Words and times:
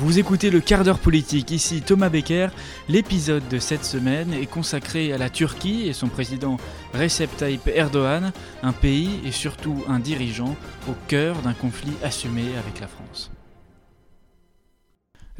Vous 0.00 0.18
écoutez 0.18 0.48
le 0.48 0.60
quart 0.60 0.82
d'heure 0.82 0.98
politique, 0.98 1.50
ici 1.50 1.82
Thomas 1.82 2.08
Becker. 2.08 2.48
L'épisode 2.88 3.46
de 3.48 3.58
cette 3.58 3.84
semaine 3.84 4.32
est 4.32 4.46
consacré 4.46 5.12
à 5.12 5.18
la 5.18 5.28
Turquie 5.28 5.88
et 5.88 5.92
son 5.92 6.08
président 6.08 6.56
Recep 6.94 7.36
Tayyip 7.36 7.68
Erdogan, 7.68 8.32
un 8.62 8.72
pays 8.72 9.20
et 9.26 9.30
surtout 9.30 9.84
un 9.88 9.98
dirigeant 9.98 10.56
au 10.88 10.94
cœur 11.06 11.42
d'un 11.42 11.52
conflit 11.52 11.92
assumé 12.02 12.44
avec 12.58 12.80
la 12.80 12.86
France. 12.86 13.30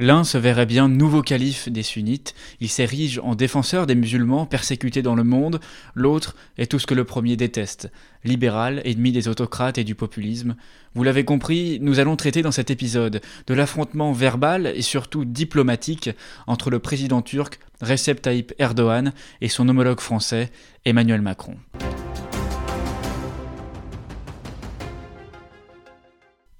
L'un 0.02 0.24
se 0.24 0.38
verrait 0.38 0.64
bien 0.64 0.88
nouveau 0.88 1.20
calife 1.20 1.68
des 1.68 1.82
sunnites, 1.82 2.34
il 2.58 2.70
s'érige 2.70 3.20
en 3.22 3.34
défenseur 3.34 3.86
des 3.86 3.94
musulmans 3.94 4.46
persécutés 4.46 5.02
dans 5.02 5.14
le 5.14 5.24
monde, 5.24 5.60
l'autre 5.94 6.36
est 6.56 6.70
tout 6.70 6.78
ce 6.78 6.86
que 6.86 6.94
le 6.94 7.04
premier 7.04 7.36
déteste, 7.36 7.92
libéral, 8.24 8.80
ennemi 8.86 9.12
des 9.12 9.28
autocrates 9.28 9.76
et 9.76 9.84
du 9.84 9.94
populisme. 9.94 10.56
Vous 10.94 11.02
l'avez 11.02 11.26
compris, 11.26 11.80
nous 11.82 11.98
allons 11.98 12.16
traiter 12.16 12.40
dans 12.40 12.50
cet 12.50 12.70
épisode 12.70 13.20
de 13.46 13.54
l'affrontement 13.54 14.12
verbal 14.12 14.72
et 14.74 14.80
surtout 14.80 15.26
diplomatique 15.26 16.08
entre 16.46 16.70
le 16.70 16.78
président 16.78 17.20
turc 17.20 17.60
Recep 17.82 18.22
Tayyip 18.22 18.54
Erdogan 18.58 19.12
et 19.42 19.48
son 19.48 19.68
homologue 19.68 20.00
français 20.00 20.50
Emmanuel 20.86 21.20
Macron. 21.20 21.58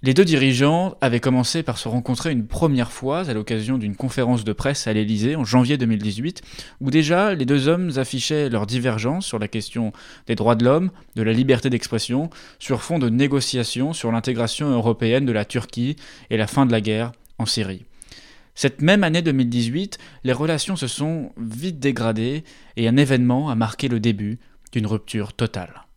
Les 0.02 0.14
deux 0.14 0.24
dirigeants 0.24 0.96
avaient 1.02 1.20
commencé 1.20 1.62
par 1.62 1.77
se 1.77 1.86
rencontrer 1.86 2.32
une 2.32 2.46
première 2.46 2.90
fois 2.90 3.28
à 3.28 3.34
l'occasion 3.34 3.77
d'une 3.77 3.96
conférence 3.96 4.45
de 4.45 4.54
presse 4.54 4.86
à 4.86 4.95
l'Élysée 4.95 5.36
en 5.36 5.45
janvier 5.45 5.76
2018, 5.76 6.40
où 6.80 6.90
déjà 6.90 7.34
les 7.34 7.45
deux 7.45 7.68
hommes 7.68 7.90
affichaient 7.96 8.48
leur 8.48 8.64
divergence 8.64 9.26
sur 9.26 9.38
la 9.38 9.46
question 9.46 9.92
des 10.26 10.36
droits 10.36 10.54
de 10.54 10.64
l'homme, 10.64 10.90
de 11.16 11.23
la 11.23 11.34
liberté 11.34 11.68
d'expression, 11.68 12.30
sur 12.59 12.80
fond 12.80 12.98
de 12.98 13.10
négociations 13.10 13.92
sur 13.92 14.10
l'intégration 14.10 14.70
européenne 14.70 15.26
de 15.26 15.32
la 15.32 15.45
Turquie 15.45 15.96
et 16.30 16.38
la 16.38 16.46
fin 16.46 16.64
de 16.64 16.73
la 16.73 16.80
guerre 16.80 17.12
en 17.37 17.45
Syrie. 17.45 17.84
Cette 18.54 18.80
même 18.80 19.04
année 19.04 19.20
2018, 19.20 19.98
les 20.24 20.32
relations 20.32 20.76
se 20.76 20.87
sont 20.87 21.32
vite 21.37 21.78
dégradées 21.78 22.43
et 22.78 22.88
un 22.88 22.96
événement 22.96 23.51
a 23.51 23.54
marqué 23.54 23.88
le 23.88 24.01
début 24.01 24.38
d'une 24.73 24.87
rupture 24.87 25.34
totale. 25.34 25.90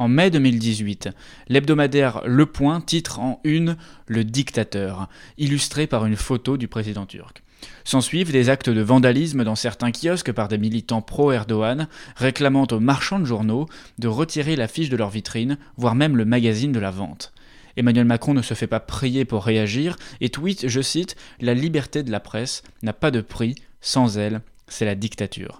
En 0.00 0.08
mai 0.08 0.30
2018, 0.30 1.10
l'hebdomadaire 1.50 2.22
Le 2.24 2.46
Point 2.46 2.80
titre 2.80 3.20
en 3.20 3.38
une 3.44 3.76
Le 4.06 4.24
dictateur, 4.24 5.10
illustré 5.36 5.86
par 5.86 6.06
une 6.06 6.16
photo 6.16 6.56
du 6.56 6.68
président 6.68 7.04
turc. 7.04 7.42
S'ensuivent 7.84 8.32
des 8.32 8.48
actes 8.48 8.70
de 8.70 8.80
vandalisme 8.80 9.44
dans 9.44 9.56
certains 9.56 9.92
kiosques 9.92 10.32
par 10.32 10.48
des 10.48 10.56
militants 10.56 11.02
pro-Erdogan, 11.02 11.86
réclamant 12.16 12.66
aux 12.70 12.80
marchands 12.80 13.18
de 13.18 13.26
journaux 13.26 13.68
de 13.98 14.08
retirer 14.08 14.56
l'affiche 14.56 14.88
de 14.88 14.96
leur 14.96 15.10
vitrine, 15.10 15.58
voire 15.76 15.94
même 15.94 16.16
le 16.16 16.24
magazine 16.24 16.72
de 16.72 16.80
la 16.80 16.90
vente. 16.90 17.34
Emmanuel 17.76 18.06
Macron 18.06 18.32
ne 18.32 18.40
se 18.40 18.54
fait 18.54 18.66
pas 18.66 18.80
prier 18.80 19.26
pour 19.26 19.44
réagir 19.44 19.96
et 20.22 20.30
tweet, 20.30 20.66
je 20.66 20.80
cite, 20.80 21.14
La 21.42 21.52
liberté 21.52 22.02
de 22.02 22.10
la 22.10 22.20
presse 22.20 22.62
n'a 22.82 22.94
pas 22.94 23.10
de 23.10 23.20
prix, 23.20 23.54
sans 23.82 24.16
elle, 24.16 24.40
c'est 24.66 24.86
la 24.86 24.94
dictature. 24.94 25.58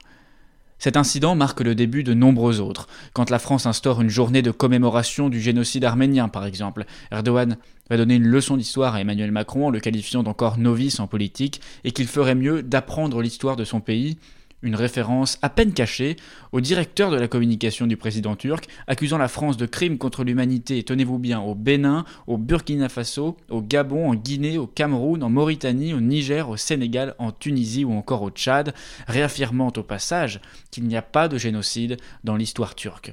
Cet 0.81 0.97
incident 0.97 1.34
marque 1.34 1.61
le 1.61 1.75
début 1.75 2.03
de 2.03 2.14
nombreux 2.14 2.59
autres. 2.59 2.89
Quand 3.12 3.28
la 3.28 3.39
France 3.39 3.67
instaure 3.67 4.00
une 4.00 4.09
journée 4.09 4.41
de 4.41 4.50
commémoration 4.50 5.28
du 5.28 5.39
génocide 5.39 5.84
arménien, 5.84 6.28
par 6.28 6.47
exemple, 6.47 6.87
Erdogan 7.12 7.59
va 7.91 7.98
donner 7.98 8.14
une 8.14 8.27
leçon 8.27 8.56
d'histoire 8.56 8.95
à 8.95 9.00
Emmanuel 9.03 9.31
Macron 9.31 9.67
en 9.67 9.70
le 9.70 9.78
qualifiant 9.78 10.22
d'encore 10.22 10.56
novice 10.56 10.98
en 10.98 11.06
politique 11.06 11.61
et 11.84 11.92
qu'il 11.92 12.06
ferait 12.06 12.34
mieux 12.34 12.62
d'apprendre 12.62 13.20
l'histoire 13.20 13.56
de 13.56 13.64
son 13.64 13.81
pays 13.81 14.17
une 14.62 14.75
référence 14.75 15.39
à 15.42 15.48
peine 15.48 15.72
cachée 15.72 16.16
au 16.53 16.61
directeur 16.61 17.11
de 17.11 17.16
la 17.16 17.28
communication 17.28 17.86
du 17.86 17.97
président 17.97 18.36
turc, 18.36 18.66
accusant 18.86 19.19
la 19.19 19.28
France 19.28 19.56
de 19.56 19.66
crimes 19.66 19.98
contre 19.98 20.25
l'humanité, 20.25 20.83
tenez-vous 20.83 21.19
bien, 21.19 21.41
au 21.41 21.55
Bénin, 21.55 22.05
au 22.27 22.36
Burkina 22.36 22.88
Faso, 22.88 23.36
au 23.48 23.62
Gabon, 23.62 24.11
en 24.11 24.14
Guinée, 24.14 24.58
au 24.58 24.66
Cameroun, 24.66 25.22
en 25.22 25.31
Mauritanie, 25.31 25.94
au 25.94 26.00
Niger, 26.00 26.48
au 26.48 26.56
Sénégal, 26.56 27.14
en 27.19 27.33
Tunisie 27.33 27.84
ou 27.84 27.92
encore 27.92 28.22
au 28.22 28.31
Tchad, 28.31 28.75
réaffirmant 29.06 29.72
au 29.76 29.82
passage 29.82 30.41
qu'il 30.70 30.84
n'y 30.84 30.97
a 30.97 31.03
pas 31.03 31.28
de 31.28 31.38
génocide 31.38 31.97
dans 32.25 32.37
l'histoire 32.37 32.75
turque. 32.75 33.12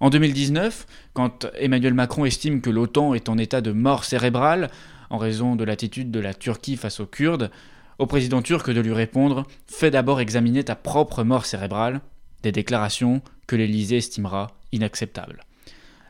En 0.00 0.10
2019, 0.10 0.86
quand 1.12 1.46
Emmanuel 1.58 1.94
Macron 1.94 2.24
estime 2.24 2.60
que 2.60 2.70
l'OTAN 2.70 3.14
est 3.14 3.28
en 3.28 3.38
état 3.38 3.60
de 3.60 3.72
mort 3.72 4.04
cérébrale, 4.04 4.70
en 5.10 5.18
raison 5.18 5.56
de 5.56 5.64
l'attitude 5.64 6.10
de 6.10 6.20
la 6.20 6.34
Turquie 6.34 6.76
face 6.76 7.00
aux 7.00 7.06
Kurdes, 7.06 7.50
au 7.98 8.06
président 8.06 8.42
turc 8.42 8.70
de 8.70 8.80
lui 8.80 8.92
répondre 8.92 9.46
Fais 9.66 9.90
d'abord 9.90 10.20
examiner 10.20 10.64
ta 10.64 10.76
propre 10.76 11.24
mort 11.24 11.46
cérébrale, 11.46 12.00
des 12.42 12.52
déclarations 12.52 13.22
que 13.46 13.56
l'Élysée 13.56 13.98
estimera 13.98 14.48
inacceptables. 14.72 15.44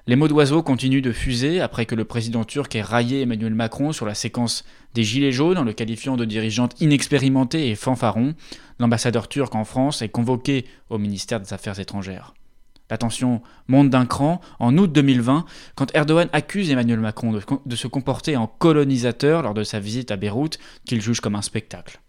Les 0.06 0.16
mots 0.16 0.28
d'oiseau 0.28 0.62
continuent 0.62 1.00
de 1.00 1.12
fuser 1.12 1.62
après 1.62 1.86
que 1.86 1.94
le 1.94 2.04
président 2.04 2.44
turc 2.44 2.74
ait 2.76 2.82
raillé 2.82 3.22
Emmanuel 3.22 3.54
Macron 3.54 3.92
sur 3.92 4.04
la 4.04 4.14
séquence 4.14 4.64
des 4.92 5.02
Gilets 5.02 5.32
jaunes 5.32 5.56
en 5.56 5.64
le 5.64 5.72
qualifiant 5.72 6.16
de 6.16 6.26
dirigeante 6.26 6.78
inexpérimentée 6.82 7.70
et 7.70 7.74
fanfaron. 7.74 8.34
L'ambassadeur 8.78 9.28
turc 9.28 9.54
en 9.54 9.64
France 9.64 10.02
est 10.02 10.10
convoqué 10.10 10.66
au 10.90 10.98
ministère 10.98 11.40
des 11.40 11.54
Affaires 11.54 11.80
étrangères. 11.80 12.34
La 12.90 12.98
tension 12.98 13.40
monte 13.66 13.90
d'un 13.90 14.06
cran 14.06 14.40
en 14.58 14.76
août 14.76 14.92
2020 14.92 15.46
quand 15.74 15.94
Erdogan 15.94 16.28
accuse 16.32 16.70
Emmanuel 16.70 17.00
Macron 17.00 17.32
de, 17.32 17.76
se 17.76 17.86
comporter 17.86 18.36
en 18.36 18.46
colonisateur 18.46 19.42
lors 19.42 19.54
de 19.54 19.64
sa 19.64 19.80
visite 19.80 20.10
à 20.10 20.16
Beyrouth 20.16 20.58
qu'il 20.84 21.00
juge 21.00 21.20
comme 21.20 21.34
un 21.34 21.42
spectacle. 21.42 22.00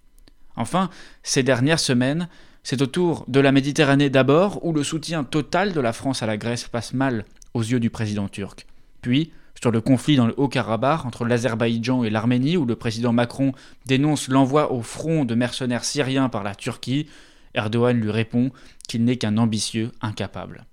Enfin, 0.58 0.90
ces 1.24 1.44
dernières 1.44 1.80
semaines, 1.80 2.28
c'est 2.64 2.82
au 2.82 2.88
tour 2.88 3.26
de 3.28 3.40
la 3.40 3.52
Méditerranée 3.52 4.10
d'abord 4.10 4.66
où 4.66 4.74
le 4.74 4.84
soutien 4.84 5.24
total 5.24 5.74
de 5.74 5.80
la 5.80 5.94
France 5.94 6.24
à 6.24 6.26
la 6.26 6.38
Grèce 6.38 6.68
passe 6.68 6.94
mal 6.94 7.26
aux 7.54 7.62
yeux 7.62 7.80
du 7.80 7.90
président 7.90 8.28
turc. 8.28 8.66
Puis, 9.02 9.32
sur 9.62 9.72
le 9.72 9.82
conflit 9.82 10.18
dans 10.18 10.28
le 10.28 10.34
Haut-Karabakh 10.38 11.06
entre 11.06 11.26
l'Azerbaïdjan 11.26 12.04
et 12.04 12.10
l'Arménie 12.10 12.58
où 12.58 12.66
le 12.66 12.76
président 12.76 13.14
Macron 13.14 13.54
dénonce 13.86 14.28
l'envoi 14.28 14.72
au 14.72 14.82
front 14.82 15.26
de 15.26 15.36
mercenaires 15.36 15.86
syriens 15.86 16.28
par 16.28 16.44
la 16.44 16.56
Turquie, 16.56 17.08
Erdogan 17.56 18.00
lui 18.00 18.12
répond 18.12 18.52
qu'il 18.88 19.04
n'est 19.04 19.18
qu'un 19.18 19.38
ambitieux 19.38 19.92
incapable. 20.02 20.66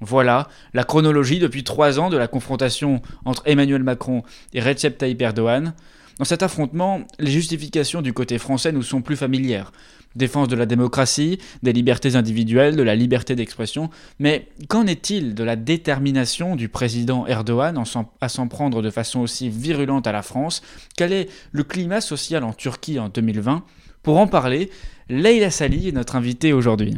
Voilà 0.00 0.48
la 0.74 0.82
chronologie 0.82 1.38
depuis 1.38 1.62
trois 1.62 2.00
ans 2.00 2.10
de 2.10 2.16
la 2.16 2.26
confrontation 2.26 3.02
entre 3.24 3.42
Emmanuel 3.46 3.84
Macron 3.84 4.24
et 4.52 4.60
Recep 4.60 4.98
Tayyip 4.98 5.22
Erdogan. 5.22 5.74
Dans 6.18 6.24
cet 6.24 6.42
affrontement, 6.42 7.06
les 7.20 7.30
justifications 7.30 8.02
du 8.02 8.12
côté 8.12 8.38
français 8.38 8.72
nous 8.72 8.82
sont 8.82 9.00
plus 9.00 9.16
familières. 9.16 9.72
Défense 10.14 10.48
de 10.48 10.56
la 10.56 10.66
démocratie, 10.66 11.38
des 11.62 11.72
libertés 11.72 12.16
individuelles, 12.16 12.76
de 12.76 12.82
la 12.82 12.94
liberté 12.94 13.34
d'expression. 13.34 13.90
Mais 14.18 14.48
qu'en 14.68 14.86
est-il 14.86 15.34
de 15.34 15.44
la 15.44 15.56
détermination 15.56 16.54
du 16.54 16.68
président 16.68 17.26
Erdogan 17.26 17.82
à 18.20 18.28
s'en 18.28 18.48
prendre 18.48 18.82
de 18.82 18.90
façon 18.90 19.20
aussi 19.20 19.48
virulente 19.48 20.06
à 20.06 20.12
la 20.12 20.22
France? 20.22 20.62
Quel 20.96 21.12
est 21.12 21.30
le 21.52 21.62
climat 21.62 22.00
social 22.00 22.44
en 22.44 22.52
Turquie 22.52 22.98
en 22.98 23.08
2020 23.08 23.64
Pour 24.02 24.18
en 24.18 24.26
parler, 24.26 24.68
Leila 25.08 25.52
Sali 25.52 25.88
est 25.88 25.92
notre 25.92 26.16
invitée 26.16 26.52
aujourd'hui. 26.52 26.94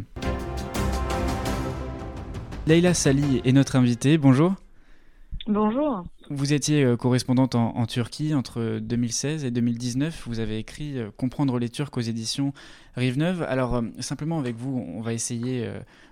Leila 2.66 2.94
Sali 2.94 3.42
est 3.44 3.52
notre 3.52 3.76
invitée. 3.76 4.16
Bonjour. 4.16 4.54
Bonjour. 5.46 6.04
Vous 6.30 6.54
étiez 6.54 6.84
euh, 6.84 6.96
correspondante 6.96 7.54
en, 7.54 7.84
Turquie 7.84 8.32
entre 8.32 8.78
2016 8.78 9.44
et 9.44 9.50
2019. 9.50 10.22
Vous 10.26 10.40
avez 10.40 10.56
écrit 10.56 10.98
euh, 10.98 11.10
Comprendre 11.14 11.58
les 11.58 11.68
Turcs 11.68 11.90
aux 11.98 12.00
éditions 12.00 12.54
Rive 12.96 13.18
Neuve. 13.18 13.42
Alors, 13.42 13.74
euh, 13.74 13.82
simplement 13.98 14.38
avec 14.38 14.56
vous, 14.56 14.82
on 14.94 15.02
va 15.02 15.12
essayer 15.12 15.68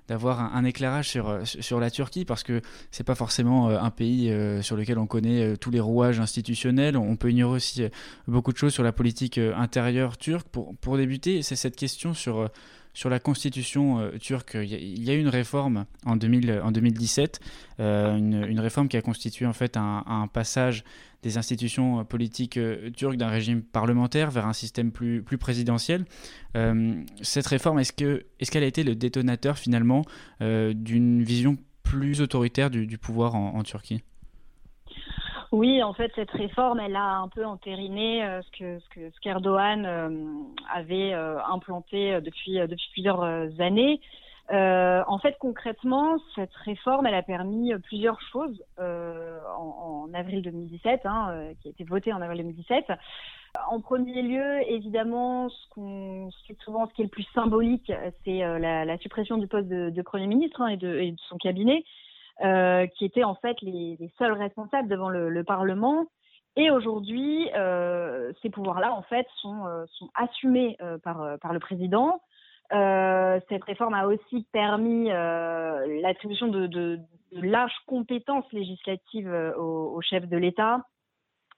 d'avoir 0.06 0.54
un, 0.54 0.65
éclairage 0.65 1.09
sur, 1.09 1.41
sur 1.44 1.81
la 1.81 1.91
Turquie 1.91 2.26
parce 2.26 2.42
que 2.42 2.60
c'est 2.91 3.04
pas 3.04 3.15
forcément 3.15 3.71
un 3.71 3.91
pays 3.91 4.31
sur 4.60 4.76
lequel 4.76 4.98
on 4.98 5.06
connaît 5.06 5.56
tous 5.56 5.71
les 5.71 5.81
rouages 5.81 6.21
institutionnels. 6.21 6.98
On 6.98 7.16
peut 7.16 7.31
ignorer 7.31 7.56
aussi 7.56 7.84
beaucoup 8.26 8.53
de 8.53 8.59
choses 8.59 8.75
sur 8.75 8.82
la 8.82 8.92
politique 8.92 9.38
intérieure 9.38 10.19
turque. 10.19 10.48
Pour, 10.48 10.76
pour 10.76 10.98
débuter, 10.98 11.41
c'est 11.42 11.56
cette 11.56 11.76
question 11.76 12.12
sur 12.12 12.50
sur 12.94 13.08
la 13.08 13.19
constitution 13.19 14.00
euh, 14.00 14.19
turque, 14.19 14.56
il 14.60 15.03
y, 15.03 15.10
a 15.10 15.14
eu 15.14 15.20
une 15.20 15.28
réforme 15.28 15.86
en, 16.04 16.16
2000, 16.16 16.60
en 16.62 16.72
2017, 16.72 17.41
euh, 17.80 18.16
une, 18.16 18.60
réforme 18.60 18.88
qui 18.88 18.97
a 18.97 19.03
constitué 19.03 19.47
en 19.47 19.53
fait 19.53 19.76
un, 19.76 20.28
passage 20.32 20.84
des 21.22 21.39
institutions 21.39 22.00
euh, 22.00 22.04
politiques 22.04 22.59
turques 22.97 23.16
d'un 23.16 23.28
régime 23.28 23.62
parlementaire 23.62 24.30
vers 24.30 24.47
un 24.47 24.53
système 24.53 24.92
plus, 24.92 25.22
présidentiel. 25.39 26.04
cette 27.22 27.47
réforme, 27.47 27.78
est-ce 27.78 27.92
qu'elle 27.92 28.62
a 28.62 28.66
été 28.66 28.84
le 28.84 28.94
détonateur 28.94 29.59
finalement 29.59 30.04
d'une 30.41 31.22
vision 31.22 31.56
plus 31.83 32.21
autoritaire 32.21 32.71
du, 32.71 32.98
pouvoir 32.98 33.34
en 33.34 33.62
Turquie? 33.62 34.03
Oui, 35.53 35.83
en 35.83 35.93
fait, 35.93 36.10
cette 36.15 36.31
réforme, 36.31 36.81
elle 36.81 36.97
a 36.97 37.19
un 37.19 37.28
peu 37.28 37.45
entériné 37.45 38.25
euh, 38.25 38.41
ce 38.41 38.59
que 38.59 38.78
ce 38.78 38.89
que 38.89 39.10
ce 39.10 39.21
qu'Erdogan 39.21 39.84
euh, 39.84 40.09
avait 40.75 41.13
euh, 41.13 41.39
implanté 41.45 42.19
depuis 42.22 42.54
depuis 42.54 42.89
plusieurs 42.93 43.22
années. 43.60 44.01
en 44.51 45.19
fait, 45.19 45.37
concrètement, 45.39 46.16
cette 46.34 46.54
réforme, 46.54 47.07
elle 47.07 47.15
a 47.15 47.22
permis 47.22 47.75
plusieurs 47.84 48.19
choses 48.33 48.65
en, 48.78 50.07
en, 50.09 50.15
avril 50.15 50.41
2017, 50.41 51.03
hein, 51.04 51.53
qui 51.60 51.69
a 51.69 51.71
été 51.71 51.84
votée 51.84 52.15
en 52.15 52.22
avril 52.22 52.39
2017. 52.39 52.87
En 53.69 53.81
premier 53.81 54.22
lieu, 54.22 54.63
évidemment, 54.69 55.51
ce 55.51 55.69
qu'on 55.75 56.31
souvent, 56.65 56.89
ce 56.89 56.95
qui 56.95 57.03
est 57.03 57.04
le 57.04 57.10
plus 57.10 57.27
symbolique, 57.34 57.93
c'est 58.25 58.39
la, 58.39 58.87
la, 58.87 58.99
suppression 58.99 59.37
du 59.37 59.47
poste 59.47 59.69
de, 59.69 59.91
de 59.91 60.03
Premier 60.03 60.27
ministre 60.27 60.63
hein, 60.63 60.69
et, 60.69 60.78
de, 60.78 60.99
et, 60.99 61.13
de, 61.13 61.21
son 61.28 61.37
cabinet. 61.37 61.84
Qui 62.40 63.04
étaient 63.04 63.24
en 63.24 63.34
fait 63.36 63.56
les, 63.62 63.98
seuls 64.18 64.32
responsables 64.32 64.88
devant 64.88 65.08
le, 65.08 65.44
Parlement. 65.44 66.06
Et 66.56 66.70
aujourd'hui, 66.70 67.48
ces 68.42 68.50
pouvoirs-là, 68.50 68.92
en 68.92 69.02
fait, 69.02 69.26
sont, 69.40 69.64
sont 69.86 70.10
assumés 70.14 70.76
par, 71.02 71.38
par 71.40 71.52
le 71.52 71.60
président. 71.60 72.20
cette 72.70 73.64
réforme 73.64 73.94
a 73.94 74.06
aussi 74.06 74.46
permis 74.52 75.08
l'attribution 75.08 76.48
de, 76.48 76.66
de, 76.66 77.00
larges 77.32 77.78
compétences 77.86 78.50
législatives 78.52 79.32
au, 79.56 79.94
au 79.94 80.00
chef 80.02 80.28
de 80.28 80.36
l'État. 80.36 80.80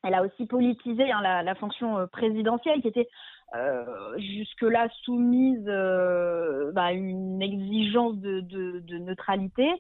Elle 0.04 0.14
a 0.14 0.22
aussi 0.22 0.46
politisé 0.46 1.10
hein, 1.10 1.20
la, 1.22 1.42
la, 1.42 1.54
fonction 1.54 2.06
présidentielle 2.12 2.82
qui 2.82 2.88
était 2.88 3.08
euh, 3.54 4.18
jusque-là 4.18 4.88
soumise 5.04 5.64
euh, 5.68 6.72
bah, 6.72 6.86
à 6.86 6.92
une 6.92 7.40
exigence 7.40 8.16
de, 8.16 8.40
de, 8.40 8.98
neutralité. 8.98 9.70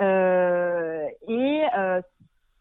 Euh, 0.00 1.06
et 1.26 1.62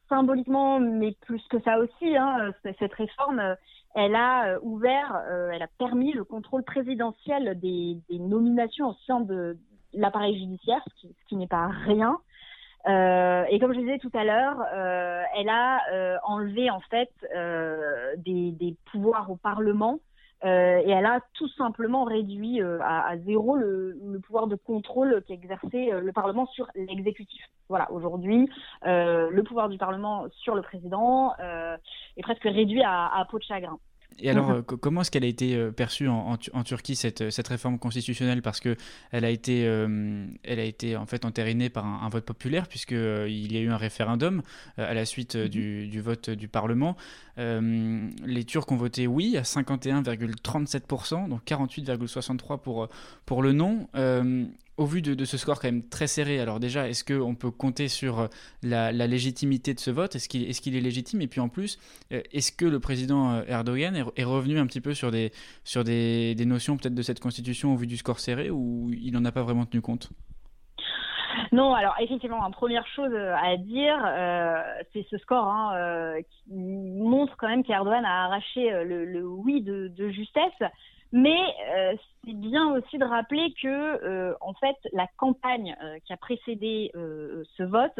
symboliquement, 0.09 0.79
mais 0.79 1.15
plus 1.21 1.45
que 1.49 1.59
ça 1.61 1.79
aussi, 1.79 2.15
hein, 2.15 2.51
cette 2.79 2.93
réforme, 2.93 3.55
elle 3.93 4.15
a 4.15 4.57
ouvert, 4.61 5.21
elle 5.51 5.61
a 5.61 5.67
permis 5.77 6.13
le 6.13 6.23
contrôle 6.23 6.63
présidentiel 6.63 7.59
des, 7.59 7.97
nominations 8.11 8.89
au 8.89 8.95
sein 9.05 9.19
de 9.19 9.57
l'appareil 9.93 10.37
judiciaire, 10.37 10.81
ce 11.01 11.07
qui, 11.27 11.35
n'est 11.35 11.47
pas 11.47 11.67
rien. 11.67 12.17
Euh, 12.87 13.43
et 13.49 13.59
comme 13.59 13.73
je 13.73 13.79
disais 13.79 13.99
tout 13.99 14.11
à 14.13 14.23
l'heure, 14.23 14.63
euh, 14.73 15.23
elle 15.35 15.49
a 15.49 15.81
euh, 15.91 16.17
enlevé 16.23 16.69
en 16.69 16.79
fait 16.79 17.09
des, 18.17 18.75
pouvoirs 18.91 19.29
au 19.29 19.35
Parlement 19.35 19.99
euh, 20.45 20.81
et 20.85 20.89
elle 20.89 21.05
a 21.05 21.19
tout 21.33 21.47
simplement 21.49 22.03
réduit 22.03 22.61
euh, 22.61 22.79
à, 22.81 23.17
zéro 23.25 23.55
le, 23.55 23.97
le, 24.03 24.19
pouvoir 24.19 24.47
de 24.47 24.55
contrôle 24.55 25.23
qu'exerçait 25.27 25.91
euh, 25.91 25.99
le 25.99 26.11
Parlement 26.11 26.45
sur 26.47 26.67
l'exécutif. 26.75 27.41
Voilà, 27.69 27.91
aujourd'hui, 27.91 28.49
le 28.83 29.41
pouvoir 29.41 29.67
du 29.67 29.77
Parlement 29.77 30.27
sur 30.31 30.55
le 30.55 30.61
président 30.61 31.33
est 32.15 32.21
presque 32.21 32.43
réduit 32.43 32.81
à, 32.81 33.07
à 33.13 33.25
peau 33.25 33.39
de 33.39 33.43
chagrin. 33.43 33.77
Et 34.19 34.29
alors, 34.29 34.49
mhm. 34.49 34.55
euh, 34.57 34.61
comment 34.61 35.01
est-ce 35.01 35.11
qu'elle 35.11 35.23
a 35.23 35.27
été 35.27 35.55
euh, 35.55 35.71
perçue 35.71 36.07
en, 36.07 36.37
Turquie 36.63 36.95
cette, 36.95 37.29
cette, 37.29 37.47
réforme 37.47 37.77
constitutionnelle? 37.77 38.41
Parce 38.41 38.59
que 38.59 38.75
elle 39.11 39.25
a 39.25 39.29
été, 39.29 39.65
euh, 39.65 40.25
elle 40.43 40.59
a 40.59 40.63
été 40.63 40.95
en 40.95 41.05
fait 41.05 41.25
entérinée 41.25 41.69
par 41.69 41.85
un, 41.85 42.09
vote 42.09 42.25
populaire 42.25 42.67
puisque 42.67 42.91
il 42.91 43.53
y 43.53 43.57
a 43.57 43.61
eu 43.61 43.69
un 43.69 43.77
référendum 43.77 44.41
à 44.77 44.93
la 44.93 45.05
suite 45.05 45.35
mhm. 45.35 45.47
du, 45.47 45.87
du, 45.87 46.01
vote 46.01 46.29
du 46.29 46.47
Parlement. 46.47 46.95
les 47.37 48.43
Turcs 48.45 48.71
ont 48.71 48.75
voté 48.75 49.07
oui 49.07 49.37
à 49.37 49.43
51,37%, 49.43 51.29
donc 51.29 51.41
48,63 51.45 52.59
pour 52.59 52.89
pour 53.25 53.43
le 53.43 53.51
non 53.53 53.87
au 54.77 54.85
vu 54.85 55.01
de, 55.01 55.25
ce 55.25 55.37
score 55.37 55.59
quand 55.59 55.67
même 55.67 55.87
très 55.89 56.07
serré, 56.07 56.39
alors 56.39 56.59
déjà, 56.59 56.87
est-ce 56.87 57.03
qu'on 57.03 57.35
peut 57.35 57.49
compter 57.49 57.87
sur 57.87 58.19
euh, 58.19 58.27
la, 58.61 58.91
légitimité 58.91 59.73
de 59.73 59.79
ce 59.79 59.89
vote? 59.89 60.15
Est-ce 60.15 60.29
qu'il 60.29 60.75
est, 60.75 60.81
légitime? 60.81 61.21
Et 61.21 61.27
puis 61.27 61.41
en 61.41 61.49
plus, 61.49 61.79
euh, 62.11 62.21
est-ce 62.31 62.51
que 62.51 62.65
le 62.65 62.79
président 62.79 63.33
euh, 63.33 63.43
Erdogan 63.47 63.95
est, 63.95 64.23
revenu 64.23 64.59
un 64.59 64.67
petit 64.67 64.81
peu 64.81 64.93
sur 64.93 65.11
des, 65.11 65.31
notions 66.45 66.77
peut-être 66.77 66.93
de 66.93 67.01
cette 67.01 67.19
constitution 67.19 67.73
au 67.73 67.75
vu 67.75 67.87
du 67.87 67.97
score 67.97 68.19
serré 68.19 68.51
ou 68.51 68.91
il 68.93 69.11
n'en 69.13 69.25
a 69.25 69.31
pas 69.31 69.41
vraiment 69.41 69.65
tenu 69.65 69.81
compte? 69.81 70.09
Non, 71.51 71.73
alors 71.73 71.95
effectivement, 71.99 72.45
une 72.45 72.53
première 72.53 72.85
chose 72.87 73.13
à 73.15 73.57
dire, 73.57 73.97
c'est 74.93 75.05
ce 75.09 75.17
score 75.17 75.45
hein, 75.45 76.15
qui 76.21 76.53
montre 76.53 77.35
quand 77.37 77.47
même 77.47 77.63
qu'Erdogan 77.63 78.03
a 78.05 78.25
arraché 78.25 78.69
le, 78.83 79.25
oui 79.25 79.61
de 79.61 80.09
justesse. 80.09 80.69
Mais 81.11 81.39
euh, 81.69 81.95
c'est 82.23 82.33
bien 82.33 82.73
aussi 82.73 82.97
de 82.97 83.05
rappeler 83.05 83.53
que, 83.61 83.67
euh, 83.67 84.33
en 84.41 84.53
fait, 84.53 84.75
la 84.91 85.07
campagne 85.17 85.75
euh, 85.81 85.99
qui 86.05 86.13
a 86.13 86.17
précédé 86.17 86.91
ce 86.93 87.63
vote 87.63 87.99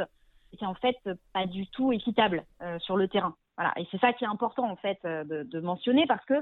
était 0.53 0.65
en 0.65 0.75
fait 0.75 0.97
pas 1.33 1.45
du 1.45 1.67
tout 1.67 1.91
équitable 1.91 2.45
sur 2.79 2.97
le 2.97 3.07
terrain. 3.07 3.35
Voilà, 3.57 3.73
et 3.77 3.87
c'est 3.89 3.99
ça 3.99 4.13
qui 4.13 4.23
est 4.23 4.27
important 4.27 4.69
en 4.69 4.75
fait 4.75 4.99
de, 5.03 5.41
de 5.41 5.59
mentionner 5.59 6.05
parce 6.05 6.23
que 6.25 6.35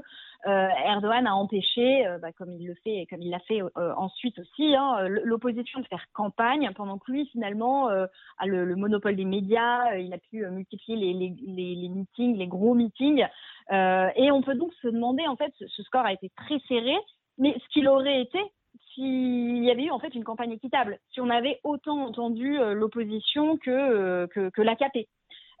Erdogan 0.44 1.26
a 1.26 1.34
empêché, 1.34 2.04
bah, 2.20 2.30
comme 2.32 2.52
il 2.52 2.66
le 2.66 2.74
fait 2.84 2.98
et 2.98 3.06
comme 3.06 3.22
il 3.22 3.30
l'a 3.30 3.38
fait 3.40 3.62
ensuite 3.74 4.38
aussi, 4.38 4.76
hein, 4.76 5.08
l'opposition 5.08 5.80
de 5.80 5.86
faire 5.86 6.04
campagne 6.12 6.70
pendant 6.76 6.98
que 6.98 7.10
lui 7.10 7.26
finalement 7.28 7.88
a 7.88 8.46
le, 8.46 8.66
le, 8.66 8.76
monopole 8.76 9.16
des 9.16 9.24
médias, 9.24 9.96
il 9.96 10.12
a 10.12 10.18
pu 10.18 10.46
multiplier 10.46 10.96
les, 10.96 11.34
les, 11.46 11.74
les, 11.74 11.88
meetings, 11.88 12.36
les 12.36 12.46
gros 12.46 12.74
meetings, 12.74 13.26
euh, 13.72 14.08
et 14.16 14.30
on 14.30 14.42
peut 14.42 14.54
donc 14.54 14.72
se 14.82 14.88
demander, 14.88 15.26
en 15.26 15.36
fait, 15.36 15.52
ce 15.58 15.82
score 15.82 16.04
a 16.04 16.12
été 16.12 16.30
très 16.36 16.58
serré, 16.68 16.96
mais 17.38 17.54
ce 17.58 17.68
qu'il 17.72 17.88
aurait 17.88 18.20
été 18.20 18.38
s'il 18.94 19.62
y 19.62 19.70
avait 19.70 19.84
eu 19.84 19.90
en 19.90 19.98
fait 19.98 20.14
une 20.14 20.24
campagne 20.24 20.52
équitable, 20.52 20.98
si 21.12 21.20
on 21.20 21.28
avait 21.28 21.60
autant 21.64 22.06
entendu 22.06 22.58
euh, 22.58 22.72
l'opposition 22.72 23.58
que, 23.58 23.70
euh, 23.70 24.26
que, 24.26 24.48
que 24.48 24.62
l'AKP. 24.62 25.06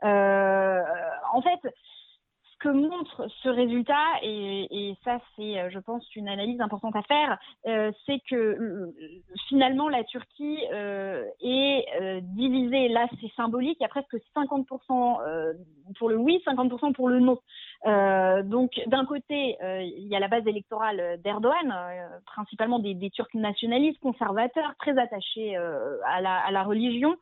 Euh, 0.04 0.82
en 1.32 1.42
fait, 1.42 1.60
que 2.58 2.68
montre 2.70 3.26
ce 3.42 3.50
résultat, 3.50 3.94
et, 4.22 4.94
ça 5.04 5.18
c'est, 5.36 5.60
euh, 5.60 5.68
je 5.70 5.78
pense, 5.78 6.04
une 6.16 6.28
analyse 6.28 6.60
importante 6.60 6.96
à 6.96 7.02
faire, 7.02 7.38
euh, 7.66 7.92
c'est 8.06 8.20
que 8.30 8.92
finalement 9.48 9.88
la 9.90 10.04
Turquie 10.04 10.58
est 11.42 12.20
divisée, 12.22 12.88
là 12.88 13.06
c'est 13.20 13.30
symbolique, 13.36 13.76
il 13.78 13.82
y 13.82 13.86
a 13.86 13.88
presque 13.88 14.16
50% 14.34 15.54
pour 15.98 16.08
le 16.08 16.16
oui, 16.16 16.42
50% 16.46 16.94
pour 16.94 17.08
le 17.08 17.20
non. 17.20 17.38
donc 18.44 18.72
d'un 18.86 19.04
côté, 19.04 19.56
il 19.60 20.08
y 20.08 20.16
a 20.16 20.20
la 20.20 20.28
base 20.28 20.46
électorale 20.46 21.20
d'Erdogan, 21.22 21.74
principalement 22.24 22.78
des, 22.78 23.10
Turcs 23.10 23.34
nationalistes, 23.34 24.00
conservateurs, 24.00 24.74
très 24.78 24.98
attachés 24.98 25.56
à 25.56 26.50
la 26.50 26.62
religion, 26.64 27.16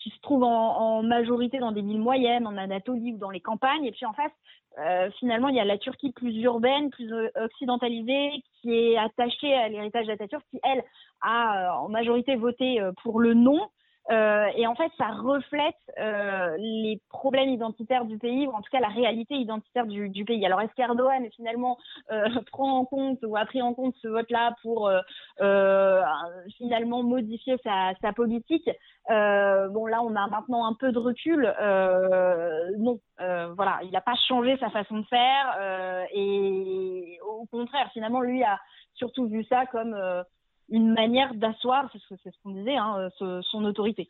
qui 0.00 0.10
se 0.10 0.20
trouvent 0.20 0.44
en, 0.44 0.98
en, 0.98 1.02
majorité 1.02 1.58
dans 1.58 1.72
des 1.72 1.82
villes 1.82 2.00
moyennes, 2.00 2.46
en 2.46 2.56
Anatolie 2.56 3.12
ou 3.12 3.18
dans 3.18 3.30
les 3.30 3.40
campagnes. 3.40 3.84
Et 3.84 3.92
puis 3.92 4.06
en 4.06 4.12
face, 4.12 4.32
euh, 4.78 5.10
finalement, 5.18 5.48
il 5.48 5.56
y 5.56 5.60
a 5.60 5.64
la 5.64 5.78
Turquie 5.78 6.12
plus 6.12 6.34
urbaine, 6.42 6.90
plus 6.90 7.12
euh, 7.12 7.28
occidentalisée, 7.36 8.30
qui 8.60 8.72
est 8.72 8.96
attachée 8.96 9.52
à 9.54 9.68
l'héritage 9.68 10.06
d'Atatürk, 10.06 10.44
qui, 10.50 10.60
elle, 10.62 10.82
a 11.22 11.68
euh, 11.68 11.84
en 11.84 11.88
majorité 11.88 12.36
voté 12.36 12.80
pour 13.02 13.20
le 13.20 13.34
non. 13.34 13.68
Euh, 14.10 14.46
et 14.56 14.66
en 14.66 14.74
fait, 14.74 14.90
ça 14.98 15.08
reflète 15.08 15.76
euh, 15.98 16.56
les 16.58 17.00
problèmes 17.10 17.50
identitaires 17.50 18.04
du 18.04 18.18
pays, 18.18 18.46
ou 18.46 18.50
en 18.50 18.60
tout 18.60 18.70
cas 18.72 18.80
la 18.80 18.88
réalité 18.88 19.34
identitaire 19.34 19.86
du, 19.86 20.08
du 20.08 20.24
pays. 20.24 20.44
Alors, 20.44 20.60
est-ce 20.60 20.74
qu'Erdogan 20.74 21.28
finalement 21.36 21.78
euh, 22.10 22.28
prend 22.50 22.78
en 22.78 22.84
compte 22.84 23.18
ou 23.22 23.36
a 23.36 23.44
pris 23.44 23.62
en 23.62 23.74
compte 23.74 23.94
ce 24.02 24.08
vote-là 24.08 24.56
pour 24.62 24.88
euh, 24.88 25.00
euh, 25.40 26.02
finalement 26.56 27.02
modifier 27.02 27.56
sa, 27.62 27.92
sa 28.00 28.12
politique? 28.12 28.68
Bon, 29.08 29.86
là, 29.86 30.02
on 30.02 30.14
a 30.14 30.28
maintenant 30.28 30.66
un 30.66 30.74
peu 30.74 30.92
de 30.92 30.98
recul. 30.98 31.42
non, 32.78 33.00
voilà, 33.18 33.80
il 33.82 33.90
n'a 33.90 34.00
pas 34.00 34.14
changé 34.28 34.56
sa 34.58 34.70
façon 34.70 34.98
de 34.98 35.06
faire, 35.06 36.08
et 36.12 37.18
au 37.26 37.46
contraire, 37.46 37.90
finalement, 37.92 38.20
lui 38.20 38.44
a 38.44 38.60
surtout 38.94 39.26
vu 39.26 39.44
ça 39.44 39.66
comme 39.66 39.96
une 40.70 40.92
manière 40.92 41.34
d'asseoir, 41.34 41.90
c'est 41.92 42.30
ce 42.30 42.38
qu'on 42.42 42.50
disait, 42.50 42.76
hein, 42.76 43.08
son 43.18 43.64
autorité. 43.64 44.08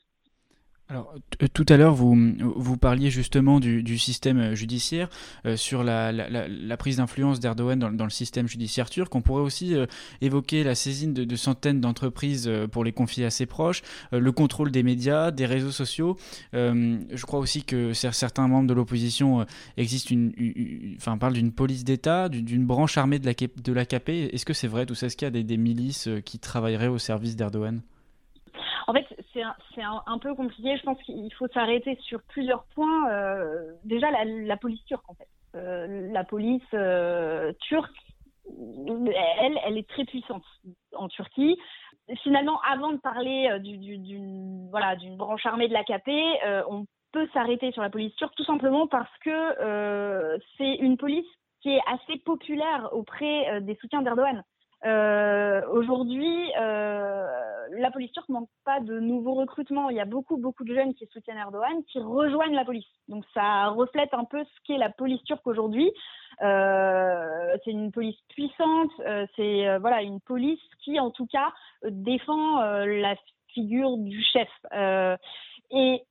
Alors, 0.91 1.15
tout 1.55 1.67
à 1.69 1.77
l'heure, 1.77 1.95
vous, 1.95 2.17
vous 2.41 2.77
parliez 2.77 3.11
justement 3.11 3.61
du, 3.61 3.97
système 3.97 4.55
judiciaire, 4.55 5.09
euh, 5.47 5.57
sur 5.57 5.85
la, 5.85 6.11
la, 6.11 6.49
la, 6.49 6.77
prise 6.77 6.97
d'influence 6.97 7.39
d'Erdogan 7.39 7.79
dans, 7.79 8.05
le 8.05 8.11
système 8.11 8.49
judiciaire 8.49 8.91
turc. 8.91 9.15
On 9.15 9.23
pourrait 9.23 9.43
aussi 9.43 9.77
euh, 9.77 9.87
évoquer 10.21 10.65
la 10.65 10.75
saisine 10.75 11.15
de, 11.15 11.37
centaines 11.37 11.81
d'entreprises 11.81 12.49
euh, 12.49 12.67
pour 12.67 12.83
les 12.83 12.91
confier 12.91 13.25
à 13.25 13.31
ses 13.31 13.47
proches, 13.47 13.83
le 14.11 14.33
contrôle 14.33 14.73
des 14.73 14.83
médias, 14.83 15.31
des 15.31 15.47
réseaux 15.47 15.71
sociaux. 15.71 16.17
je 16.53 17.25
crois 17.25 17.39
aussi 17.39 17.63
que 17.63 17.93
certains 17.93 18.49
membres 18.49 18.67
de 18.67 18.75
l'opposition 18.75 19.47
parlent 21.21 21.35
d'une 21.35 21.53
police 21.53 21.85
d'État, 21.85 22.29
d'une 22.29 22.67
branche 22.67 22.99
armée 22.99 23.21
de 23.21 23.73
l'AKP. 23.73 24.09
Est-ce 24.09 24.45
que 24.45 24.55
c'est 24.55 24.67
vrai 24.67 24.87
tout 24.87 24.97
ça? 24.97 25.07
Est-ce 25.07 25.17
qu'il 25.17 25.27
y 25.27 25.29
a 25.29 25.43
des, 25.43 25.57
milices 25.57 26.09
qui 26.25 26.41
travailleraient 26.41 26.89
au 26.89 26.99
service 26.99 27.37
d'Erdogan? 27.37 27.81
C'est 29.75 29.83
un, 29.83 30.19
peu 30.19 30.35
compliqué. 30.35 30.77
Je 30.77 30.83
pense 30.83 31.01
qu'il 31.03 31.33
faut 31.35 31.49
s'arrêter 31.49 31.97
sur 32.03 32.23
plusieurs 32.23 32.65
points. 32.75 33.11
Euh, 33.11 33.73
déjà, 33.85 34.09
la, 34.25 34.57
police 34.57 34.85
turque, 34.85 35.09
en 35.09 35.15
fait. 35.15 35.29
Euh, 35.57 36.11
la 36.13 36.25
police 36.25 36.63
euh, 36.75 37.53
turque, 37.61 37.97
elle, 38.47 39.59
elle 39.65 39.79
est 39.79 39.89
très 39.89 40.05
puissante 40.05 40.45
en 40.95 41.09
Turquie. 41.09 41.59
Finalement, 42.23 42.61
avant 42.69 42.93
de 42.93 42.99
parler 42.99 43.49
d'une 43.61 44.69
branche 45.17 45.47
armée 45.47 45.69
de 45.69 45.73
l'AKP, 45.73 46.67
on 46.69 46.87
peut 47.13 47.29
s'arrêter 47.33 47.71
sur 47.73 47.83
la 47.83 47.91
police 47.91 48.15
turque 48.17 48.35
tout 48.37 48.45
simplement 48.45 48.89
parce 48.89 49.17
que 49.25 50.39
c'est 50.59 50.75
une 50.77 50.97
police 50.97 51.27
qui 51.61 51.71
est 51.71 51.83
assez 51.87 52.19
populaire 52.21 52.89
auprès 52.93 53.61
des 53.61 53.77
soutiens 53.77 54.03
d'Erdogan. 54.03 54.43
Euh, 54.87 55.61
Aujourd'hui, 55.71 56.53
euh, 56.59 57.27
la 57.79 57.91
police 57.91 58.13
turque 58.13 58.29
manque 58.29 58.49
pas 58.65 58.81
de 58.81 58.99
nouveaux 58.99 59.35
recrutements. 59.35 59.91
Il 59.91 59.97
y 59.97 60.01
a 60.01 60.05
beaucoup, 60.05 60.37
beaucoup 60.37 60.65
de 60.65 60.75
jeunes 60.75 60.95
qui 60.95 61.07
soutiennent 61.07 61.39
Erdogan, 61.39 61.85
qui 61.85 62.01
rejoignent 62.01 62.55
la 62.55 62.65
police. 62.65 62.89
Donc 63.09 63.25
ça 63.35 63.69
reflète 63.69 64.13
un 64.13 64.25
peu 64.25 64.43
ce 64.43 64.61
qu'est 64.67 64.79
la 64.79 64.91
police 64.91 65.23
turque 65.25 65.47
aujourd'hui. 65.47 65.91
Euh, 66.43 67.57
c'est 67.65 67.71
une 67.71 67.93
police 67.93 68.19
puissante. 68.31 68.91
Euh, 69.01 69.27
c'est 69.37 69.69
euh, 69.69 69.79
voilà 69.79 70.03
une 70.03 70.21
police 70.21 70.61
qui, 70.83 70.99
en 70.99 71.11
tout 71.11 71.27
cas, 71.27 71.53
défend 71.85 72.61
la 72.85 73.15
figure 73.49 73.97
du 73.99 74.23
chef. 74.23 74.49
et 75.73 76.03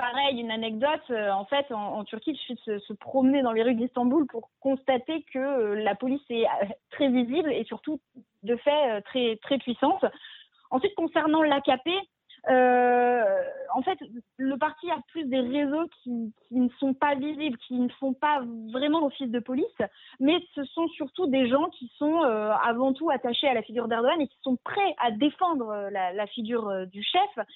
pareil, 0.00 0.40
une 0.40 0.50
anecdote, 0.50 1.10
en 1.10 1.44
fait, 1.44 1.70
en, 1.72 2.04
Turquie, 2.04 2.30
il 2.30 2.36
suffit 2.36 2.60
de 2.66 2.78
se, 2.78 2.92
promener 2.94 3.42
dans 3.42 3.52
les 3.52 3.62
rues 3.62 3.74
d'Istanbul 3.74 4.26
pour 4.26 4.50
constater 4.60 5.24
que 5.32 5.74
la 5.74 5.94
police 5.94 6.22
est 6.30 6.46
très 6.90 7.08
visible 7.08 7.52
et 7.52 7.64
surtout, 7.64 8.00
de 8.42 8.56
fait, 8.56 9.02
très, 9.02 9.36
très 9.42 9.58
puissante. 9.58 10.04
Ensuite, 10.70 10.94
concernant 10.94 11.42
l'AKP, 11.42 11.88
euh, 12.48 13.42
en 13.74 13.82
fait, 13.82 13.98
le 14.38 14.56
parti 14.56 14.90
a 14.90 14.98
plus 15.08 15.24
des 15.24 15.40
réseaux 15.40 15.86
qui, 16.02 16.32
ne 16.50 16.68
sont 16.78 16.94
pas 16.94 17.14
visibles, 17.14 17.58
qui 17.58 17.74
ne 17.74 17.88
font 18.00 18.14
pas 18.14 18.40
vraiment 18.72 19.04
office 19.04 19.30
de 19.30 19.38
police, 19.38 19.66
mais 20.20 20.38
ce 20.54 20.64
sont 20.64 20.88
surtout 20.88 21.26
des 21.26 21.48
gens 21.48 21.68
qui 21.70 21.90
sont 21.98 22.24
euh, 22.24 22.50
avant 22.64 22.92
tout 22.92 23.10
attachés 23.10 23.48
à 23.48 23.54
la 23.54 23.62
figure 23.62 23.88
d'Erdogan 23.88 24.20
et 24.20 24.28
qui 24.28 24.38
sont 24.42 24.56
prêts 24.64 24.94
à 24.98 25.10
défendre 25.10 25.68
euh, 25.68 25.90
la, 25.90 26.26
figure 26.28 26.86
du 26.86 27.02
chef. 27.02 27.46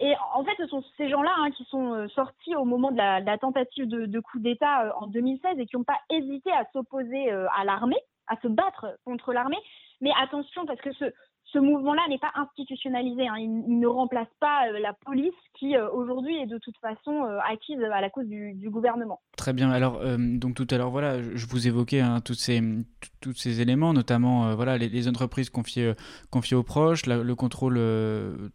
Et 0.00 0.14
en 0.34 0.44
fait, 0.44 0.54
ce 0.58 0.66
sont 0.66 0.82
ces 0.96 1.08
gens-là 1.08 1.32
hein, 1.38 1.50
qui 1.52 1.64
sont 1.64 2.08
sortis 2.08 2.56
au 2.56 2.64
moment 2.64 2.90
de 2.90 2.96
la, 2.96 3.38
tentative 3.38 3.86
de, 3.86 4.20
coup 4.20 4.40
d'État 4.40 4.94
en 4.98 5.06
2016 5.06 5.58
et 5.58 5.66
qui 5.66 5.76
n'ont 5.76 5.84
pas 5.84 6.00
hésité 6.10 6.50
à 6.50 6.66
s'opposer 6.72 7.30
à 7.30 7.64
l'armée, 7.64 8.00
à 8.26 8.36
se 8.40 8.48
battre 8.48 8.98
contre 9.04 9.32
l'armée. 9.32 9.60
Mais 10.00 10.10
attention, 10.20 10.66
parce 10.66 10.80
que 10.80 10.92
ce, 10.94 11.04
ce 11.52 11.58
mouvement-là 11.58 12.02
n'est 12.08 12.18
pas 12.18 12.32
institutionnalisé. 12.34 13.28
Hein. 13.28 13.36
Il, 13.38 13.78
ne 13.78 13.86
remplace 13.86 14.28
pas 14.40 14.68
euh, 14.68 14.78
la 14.80 14.92
police 14.92 15.34
qui, 15.58 15.76
euh, 15.76 15.90
aujourd'hui, 15.90 16.36
est 16.36 16.46
de 16.46 16.58
toute 16.58 16.76
façon 16.78 17.24
euh, 17.24 17.38
acquise 17.50 17.78
à 17.82 18.00
la 18.00 18.10
cause 18.10 18.26
du, 18.26 18.70
gouvernement. 18.70 19.20
Très 19.36 19.52
bien. 19.52 19.70
Alors, 19.70 20.00
donc 20.16 20.54
tout 20.54 20.66
à 20.70 20.78
l'heure, 20.78 20.90
voilà, 20.90 21.20
je 21.20 21.46
vous 21.46 21.66
évoquais 21.66 22.00
hein, 22.00 22.20
tous 22.22 22.34
ces, 22.34 23.60
éléments, 23.60 23.92
notamment 23.92 24.54
voilà, 24.54 24.78
les, 24.78 25.08
entreprises 25.08 25.50
confiées, 25.50 25.94
aux 26.52 26.62
proches, 26.62 27.04
le 27.06 27.34
contrôle 27.34 27.78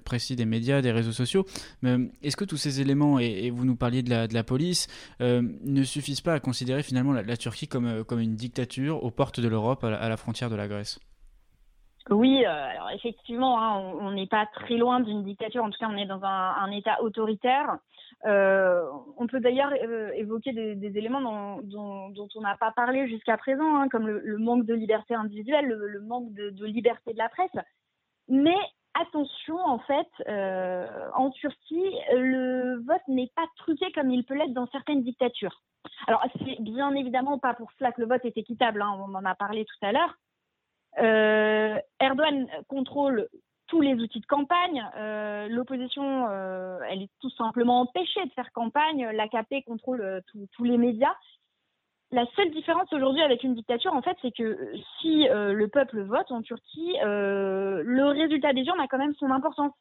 précis 0.05 0.35
des 0.35 0.45
médias, 0.45 0.81
des 0.81 0.91
réseaux 0.91 1.11
sociaux. 1.11 1.45
Est-ce 1.83 2.35
que 2.35 2.45
tous 2.45 2.57
ces 2.57 2.81
éléments, 2.81 3.19
et, 3.19 3.51
vous 3.51 3.65
nous 3.65 3.75
parliez 3.75 4.01
de 4.01 4.33
la, 4.33 4.43
police, 4.43 4.87
ne 5.19 5.83
suffisent 5.83 6.21
pas 6.21 6.33
à 6.33 6.39
considérer 6.39 6.81
finalement 6.81 7.11
la, 7.11 7.37
Turquie 7.37 7.67
comme 7.67 8.19
une 8.19 8.35
dictature 8.35 9.03
aux 9.03 9.11
portes 9.11 9.39
de 9.39 9.47
l'Europe, 9.47 9.83
à 9.83 10.09
la 10.09 10.17
frontière 10.17 10.49
de 10.49 10.55
la 10.55 10.67
Grèce? 10.67 10.99
Oui, 12.09 12.45
euh, 12.45 12.49
alors 12.49 12.89
effectivement, 12.91 13.61
hein, 13.61 13.79
on 13.99 14.11
n'est 14.11 14.27
pas 14.27 14.45
très 14.45 14.75
loin 14.75 14.99
d'une 14.99 15.23
dictature. 15.23 15.63
En 15.63 15.69
tout 15.69 15.79
cas, 15.79 15.89
on 15.89 15.97
est 15.97 16.05
dans 16.05 16.23
un, 16.23 16.71
État 16.71 17.01
autoritaire. 17.01 17.77
Euh, 18.25 18.83
on 19.17 19.27
peut 19.27 19.39
d'ailleurs 19.39 19.73
euh, 19.83 20.11
évoquer 20.13 20.53
des, 20.53 20.97
éléments 20.97 21.59
dont, 21.63 22.13
on 22.35 22.41
n'a 22.41 22.55
pas 22.57 22.71
parlé 22.71 23.07
jusqu'à 23.07 23.37
présent, 23.37 23.77
hein, 23.77 23.89
comme 23.89 24.07
le, 24.07 24.37
manque 24.37 24.65
de 24.65 24.73
liberté 24.73 25.15
individuelle, 25.15 25.65
le, 25.65 25.99
manque 26.01 26.31
de, 26.33 26.65
liberté 26.65 27.13
de 27.13 27.17
la 27.17 27.29
presse. 27.29 27.51
Mais 28.29 28.57
attention, 28.93 29.57
en 29.59 29.79
fait, 29.79 30.07
en 31.13 31.29
Turquie, 31.31 31.91
le 32.13 32.83
vote 32.85 33.07
n'est 33.07 33.31
pas 33.35 33.45
truqué 33.57 33.91
comme 33.93 34.11
il 34.11 34.23
peut 34.23 34.35
l'être 34.35 34.53
dans 34.53 34.67
certaines 34.67 35.03
dictatures. 35.03 35.61
Alors, 36.07 36.23
c'est 36.39 36.61
bien 36.61 36.93
évidemment 36.95 37.37
pas 37.37 37.53
pour 37.53 37.71
cela 37.77 37.91
que 37.91 38.01
le 38.01 38.07
vote 38.07 38.23
est 38.23 38.37
équitable. 38.37 38.81
Hein, 38.81 38.97
on 38.99 39.13
en 39.13 39.25
a 39.25 39.35
parlé 39.35 39.65
tout 39.65 39.85
à 39.85 39.91
l'heure. 39.91 40.17
Euh, 40.99 41.77
Erdogan 41.99 42.47
contrôle 42.67 43.27
tous 43.67 43.81
les 43.81 43.93
outils 43.95 44.21
de 44.21 44.25
campagne. 44.25 44.83
Euh, 44.95 45.47
l'opposition, 45.49 46.27
euh, 46.29 46.79
elle 46.89 47.03
est 47.03 47.11
tout 47.19 47.29
simplement 47.31 47.81
empêchée 47.81 48.25
de 48.25 48.31
faire 48.31 48.51
campagne. 48.53 49.09
L'AKP 49.11 49.65
contrôle 49.65 50.21
tous 50.53 50.63
les 50.63 50.77
médias. 50.77 51.13
La 52.11 52.25
seule 52.37 52.51
différence 52.51 52.91
aujourd'hui 52.93 53.21
avec 53.21 53.43
une 53.43 53.53
dictature, 53.53 53.93
en 53.93 54.01
fait, 54.01 54.15
c'est 54.21 54.31
que 54.31 54.71
si 54.99 55.27
le 55.27 55.67
peuple 55.67 56.01
vote 56.03 56.31
en 56.31 56.41
Turquie, 56.41 56.95
le 57.03 58.05
résultat 58.05 58.53
des 58.53 58.63
urnes 58.63 58.79
a 58.79 58.87
quand 58.87 58.97
même 58.97 59.15
son 59.15 59.29
importance. 59.29 59.73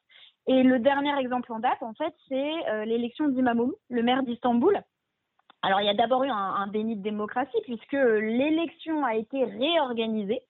Et 0.48 0.64
le 0.64 0.80
dernier 0.80 1.16
exemple 1.20 1.52
en 1.52 1.60
date, 1.60 1.80
en 1.82 1.94
fait, 1.94 2.12
c'est 2.28 2.84
l'élection 2.84 3.28
d'Imamoglu, 3.28 3.74
le 3.90 4.02
maire 4.02 4.24
d'Istanbul. 4.24 4.76
Alors, 5.62 5.80
il 5.80 5.86
y 5.86 5.88
a 5.88 5.94
d'abord 5.94 6.24
eu 6.24 6.28
un, 6.28 6.34
un, 6.34 6.66
déni 6.66 6.96
de 6.96 7.02
démocratie 7.02 7.60
puisque 7.62 7.92
l'élection 7.92 9.04
a 9.04 9.14
été 9.14 9.44
réorganisée 9.44 10.42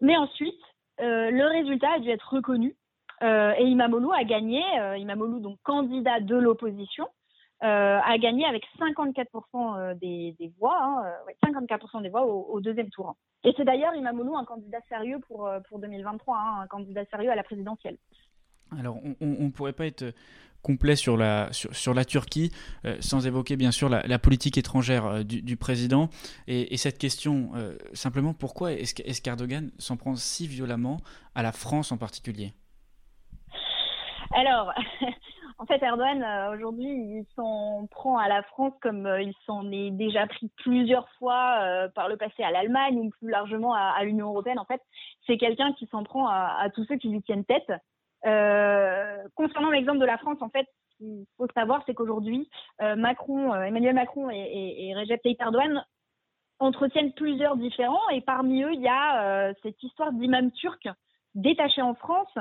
mais 0.00 0.16
ensuite, 0.16 0.60
euh, 1.00 1.30
le 1.30 1.46
résultat 1.46 1.92
a 1.94 1.98
dû 1.98 2.10
être 2.10 2.34
reconnu 2.34 2.74
euh, 3.22 3.52
et 3.58 3.64
Imamoglu 3.64 4.08
a 4.12 4.24
gagné, 4.24 4.62
euh, 4.78 4.96
Imamoglu, 4.96 5.40
donc 5.40 5.58
candidat 5.62 6.20
de 6.20 6.36
l'opposition, 6.36 7.08
a 7.60 8.18
gagné 8.18 8.44
avec 8.44 8.64
54% 8.78 9.94
des, 9.98 10.52
voix, 10.58 11.02
54% 11.42 12.02
des 12.02 12.10
voix 12.10 12.20
hein, 12.20 12.24
au, 12.24 12.60
deuxième 12.60 12.90
tour. 12.90 13.16
Et 13.44 13.54
c'est 13.56 13.64
d'ailleurs 13.64 13.94
Imamoglu 13.94 14.36
un 14.36 14.44
candidat 14.44 14.80
sérieux 14.90 15.20
pour, 15.26 15.50
pour 15.68 15.78
2023, 15.78 16.36
hein, 16.36 16.60
un 16.60 16.66
candidat 16.66 17.06
sérieux 17.06 17.30
à 17.30 17.34
la 17.34 17.42
présidentielle. 17.42 17.96
Alors, 18.78 18.98
on 19.20 19.26
ne 19.26 19.50
pourrait 19.50 19.72
pas 19.72 19.86
être 19.86 20.12
complet 20.66 20.96
sur 20.96 21.16
la, 21.16 21.48
sur, 21.52 21.94
la 21.94 22.04
Turquie, 22.04 22.50
euh, 22.84 22.96
sans 22.98 23.24
évoquer 23.24 23.56
bien 23.56 23.70
sûr 23.70 23.88
la, 23.88 24.18
politique 24.18 24.58
étrangère 24.58 25.06
euh, 25.06 25.22
du, 25.22 25.56
président. 25.56 26.08
Et, 26.48 26.76
cette 26.76 26.98
question, 26.98 27.50
euh, 27.54 27.76
simplement, 27.92 28.34
pourquoi 28.34 28.72
est-ce 28.72 29.22
qu'Erdogan 29.22 29.70
s'en 29.78 29.96
prend 29.96 30.16
si 30.16 30.48
violemment 30.48 30.96
à 31.36 31.42
la 31.42 31.52
France 31.52 31.92
en 31.92 31.98
particulier? 31.98 32.52
Alors, 34.34 34.72
en 35.58 35.66
fait, 35.66 35.80
Erdogan, 35.84 36.24
aujourd'hui, 36.52 36.88
il 36.88 37.26
s'en 37.36 37.86
prend 37.88 38.18
à 38.18 38.26
la 38.28 38.42
France 38.42 38.72
comme 38.82 39.08
il 39.20 39.34
s'en 39.46 39.70
est 39.70 39.92
déjà 39.92 40.26
pris 40.26 40.50
plusieurs 40.56 41.08
fois 41.20 41.88
par 41.94 42.08
le 42.08 42.16
passé 42.16 42.42
à 42.42 42.50
l'Allemagne 42.50 42.98
ou 42.98 43.10
plus 43.10 43.30
largement 43.30 43.72
à, 43.72 44.02
l'Union 44.02 44.30
européenne. 44.30 44.58
En 44.58 44.64
fait, 44.64 44.82
c'est 45.28 45.38
quelqu'un 45.38 45.72
qui 45.74 45.86
s'en 45.92 46.02
prend 46.02 46.26
à 46.26 46.68
tous 46.74 46.84
ceux 46.86 46.96
qui 46.96 47.08
lui 47.08 47.22
tiennent 47.22 47.44
tête. 47.44 47.70
Euh, 48.26 49.16
concernant 49.34 49.70
l'exemple 49.70 49.98
de 49.98 50.04
la 50.04 50.18
France, 50.18 50.38
en 50.40 50.48
fait, 50.48 50.66
ce 50.90 50.96
qu'il 50.98 51.24
faut 51.36 51.46
savoir, 51.54 51.82
c'est 51.86 51.94
qu'aujourd'hui, 51.94 52.48
euh, 52.82 52.96
Macron, 52.96 53.54
euh, 53.54 53.62
Emmanuel 53.62 53.94
Macron 53.94 54.30
et, 54.30 54.88
et, 54.88 54.94
Recep 54.94 55.22
Tayyip 55.22 55.40
Erdogan 55.40 55.84
entretiennent 56.58 57.12
plusieurs 57.12 57.56
différents 57.56 58.08
et 58.10 58.20
parmi 58.22 58.62
eux, 58.62 58.72
il 58.72 58.80
y 58.80 58.88
a 58.88 59.52
cette 59.62 59.80
histoire 59.82 60.10
d'imams 60.12 60.50
turcs 60.52 60.88
détachés 61.34 61.82
en 61.82 61.94
France. 61.94 62.32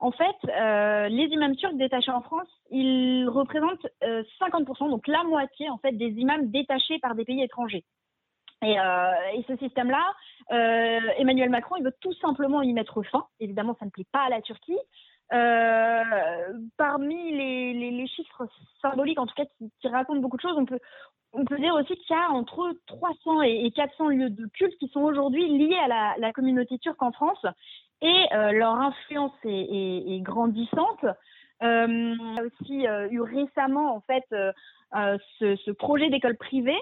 En 0.00 0.12
fait, 0.12 1.08
les 1.10 1.26
imams 1.26 1.54
turcs 1.56 1.74
détachés 1.74 2.10
en 2.10 2.22
France, 2.22 2.48
ils 2.70 3.28
représentent 3.28 3.86
50%, 4.00 4.88
donc 4.88 5.06
la 5.06 5.24
moitié 5.24 5.68
en 5.68 5.76
fait 5.76 5.92
des 5.92 6.08
imams 6.08 6.50
détachés 6.50 6.98
par 7.00 7.14
des 7.14 7.26
pays 7.26 7.42
étrangers. 7.42 7.84
Et, 8.62 8.76
et, 9.34 9.44
ce 9.46 9.56
système-là, 9.58 10.14
Emmanuel 11.18 11.50
Macron, 11.50 11.76
il 11.76 11.84
veut 11.84 11.94
tout 12.00 12.14
simplement 12.14 12.62
y 12.62 12.72
mettre 12.72 13.02
fin. 13.02 13.26
Évidemment, 13.40 13.76
ça 13.78 13.84
ne 13.84 13.90
plaît 13.90 14.06
pas 14.10 14.22
à 14.22 14.30
la 14.30 14.40
Turquie. 14.40 14.78
Euh, 15.32 16.02
parmi 16.76 17.30
les, 17.32 18.06
chiffres 18.08 18.48
symboliques, 18.82 19.20
en 19.20 19.26
tout 19.26 19.34
cas 19.34 19.44
qui, 19.44 19.88
racontent 19.88 20.20
beaucoup 20.20 20.36
de 20.36 20.42
choses, 20.42 20.58
on 21.32 21.44
peut, 21.44 21.58
dire 21.58 21.74
aussi 21.74 21.94
qu'il 21.96 22.16
y 22.16 22.18
a 22.18 22.30
entre 22.30 22.72
300 22.86 23.42
et 23.42 23.70
400 23.70 24.08
lieux 24.08 24.30
de 24.30 24.46
culte 24.46 24.76
qui 24.78 24.88
sont 24.88 25.02
aujourd'hui 25.02 25.46
liés 25.48 25.76
à 25.76 26.16
la, 26.18 26.32
communauté 26.32 26.78
turque 26.78 27.02
en 27.02 27.12
France 27.12 27.44
et 28.02 28.26
euh, 28.32 28.52
leur 28.52 28.74
influence 28.74 29.32
est, 29.44 30.20
grandissante. 30.22 31.04
Euh, 31.62 31.86
il 32.18 32.40
a 32.40 32.42
aussi 32.42 32.86
euh, 32.88 33.08
eu 33.10 33.20
récemment 33.20 33.94
en 33.94 34.00
fait 34.00 34.24
ce, 34.30 35.56
ce, 35.56 35.70
projet 35.70 36.10
d'école 36.10 36.36
privée 36.36 36.80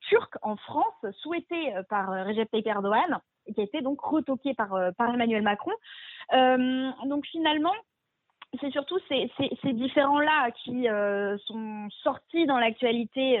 turque 0.00 0.34
en 0.42 0.56
France 0.56 1.06
souhaité 1.20 1.74
par 1.88 2.08
Recep 2.26 2.50
Tayyip 2.50 2.66
Erdogan 2.66 3.20
qui 3.52 3.60
a 3.60 3.64
été 3.64 3.82
donc 3.82 4.00
retoqué 4.00 4.54
par, 4.54 4.74
euh, 4.74 4.90
Emmanuel 4.98 5.42
Macron. 5.42 5.72
Euh, 6.32 6.90
donc 7.06 7.26
finalement, 7.26 7.74
c'est 8.60 8.70
surtout 8.70 8.98
ces, 9.08 9.30
différents-là 9.72 10.50
qui 10.62 10.88
euh, 10.88 11.38
sont 11.46 11.88
sortis 12.02 12.44
dans 12.44 12.58
l'actualité 12.58 13.40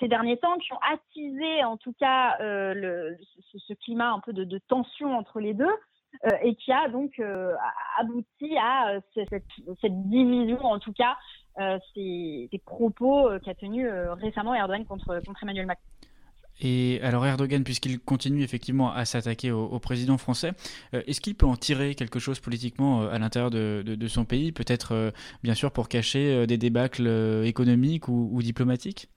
ces 0.00 0.08
derniers 0.08 0.38
temps, 0.38 0.56
qui 0.58 0.72
ont 0.72 0.80
attisé 0.90 1.64
en 1.64 1.76
tout 1.76 1.92
cas 1.98 2.36
ce, 2.38 3.74
climat 3.84 4.12
un 4.12 4.20
peu 4.20 4.32
de, 4.32 4.58
tension 4.68 5.16
entre 5.16 5.40
les 5.40 5.52
deux. 5.52 5.74
et 6.40 6.54
qui 6.54 6.72
a 6.72 6.88
donc 6.88 7.20
abouti 7.98 8.56
à 8.56 8.98
cette, 9.12 9.44
cette, 9.82 10.08
division, 10.08 10.64
en 10.64 10.78
tout 10.78 10.94
cas, 10.94 11.18
ces, 11.94 12.48
propos 12.64 13.28
qu'a 13.44 13.54
tenus 13.54 13.86
récemment 14.22 14.54
Erdogan 14.54 14.86
contre 14.86 15.20
Emmanuel 15.42 15.66
Macron. 15.66 15.84
Et 16.60 17.00
alors 17.02 17.26
Erdogan, 17.26 17.64
puisqu'il 17.64 18.00
continue 18.00 18.42
effectivement 18.42 18.92
à 18.92 19.04
s'attaquer 19.04 19.50
au, 19.50 19.78
président 19.78 20.16
français, 20.16 20.52
euh, 20.94 21.02
est-ce 21.06 21.20
qu'il 21.20 21.34
peut 21.34 21.46
en 21.46 21.56
tirer 21.56 21.94
quelque 21.94 22.18
chose 22.18 22.40
politiquement 22.40 23.02
euh, 23.02 23.10
à 23.10 23.18
l'intérieur 23.18 23.50
de, 23.50 24.06
son 24.08 24.24
pays, 24.24 24.52
peut-être 24.52 24.92
euh, 24.92 25.10
bien 25.42 25.54
sûr 25.54 25.72
pour 25.72 25.88
cacher 25.88 26.46
des 26.46 26.56
débâcles 26.56 27.08
économiques 27.44 28.08
ou, 28.08 28.30
ou, 28.32 28.42
diplomatiques? 28.42 29.08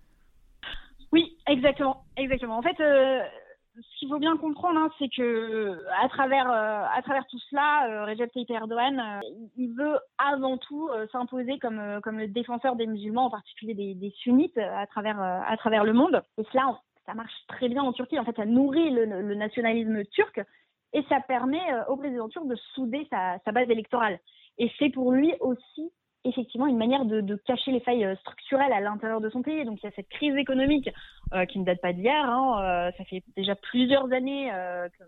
Oui, 1.12 1.38
exactement, 1.48 2.04
exactement. 2.18 2.58
En 2.58 2.62
fait, 2.62 2.76
ce 2.78 4.00
qu'il 4.00 4.10
faut 4.10 4.20
bien 4.20 4.36
comprendre, 4.38 4.80
hein, 4.80 4.90
c'est 5.00 5.10
que 5.16 5.80
à 6.04 6.10
travers 6.10 6.50
à 6.50 7.02
travers 7.04 7.26
tout 7.28 7.40
cela, 7.50 8.06
Recep 8.06 8.32
Tayyip 8.32 8.50
Erdogan, 8.50 9.22
il 9.58 9.74
veut 9.74 9.98
avant 10.18 10.58
tout 10.58 10.90
s'imposer 11.12 11.58
comme 11.60 12.00
comme 12.02 12.18
le 12.18 12.28
défenseur 12.28 12.76
des 12.76 12.88
musulmans, 12.88 13.28
en 13.28 13.30
particulier 13.30 13.74
des, 13.74 13.94
des 13.94 14.12
sunnites, 14.24 14.58
à 14.58 14.86
travers 14.88 15.22
à 15.22 15.56
travers 15.58 15.84
le 15.84 15.94
monde. 15.94 16.22
Et 16.38 16.44
cela, 16.52 16.80
ça 17.06 17.14
marche 17.14 17.34
très 17.48 17.70
bien 17.70 17.84
en 17.84 17.94
Turquie. 17.94 18.20
En 18.20 18.26
fait, 18.26 18.36
ça 18.36 18.46
nourrit 18.46 18.92
le, 18.92 19.36
nationalisme 19.36 20.04
turc 20.06 20.42
et 20.94 21.04
ça 21.10 21.20
permet 21.22 21.62
euh, 21.74 21.86
au 21.88 21.98
président 21.98 22.30
turc 22.30 22.48
de 22.48 22.56
souder 22.74 23.08
sa, 23.10 23.40
base 23.52 23.70
électorale. 23.70 24.20
Et 24.58 24.72
c'est 24.78 24.90
pour 24.90 25.12
lui 25.12 25.34
aussi 25.40 25.92
effectivement 26.26 26.68
une 26.68 26.78
manière 26.78 27.06
de, 27.06 27.36
cacher 27.46 27.72
les 27.72 27.80
failles 27.80 28.06
structurelles 28.20 28.74
à 28.74 28.82
l'intérieur 28.82 29.22
de 29.22 29.30
son 29.30 29.42
pays. 29.42 29.64
Donc 29.64 29.80
il 29.82 29.86
y 29.86 29.90
a 29.90 29.94
cette 29.96 30.10
crise 30.10 30.36
économique 30.36 30.90
qui 31.48 31.60
ne 31.60 31.64
date 31.64 31.80
pas 31.80 31.94
d'hier. 31.94 32.30
Hein, 32.30 32.92
ça 32.98 33.06
fait 33.06 33.24
déjà 33.38 33.56
plusieurs 33.56 34.12
années 34.12 34.52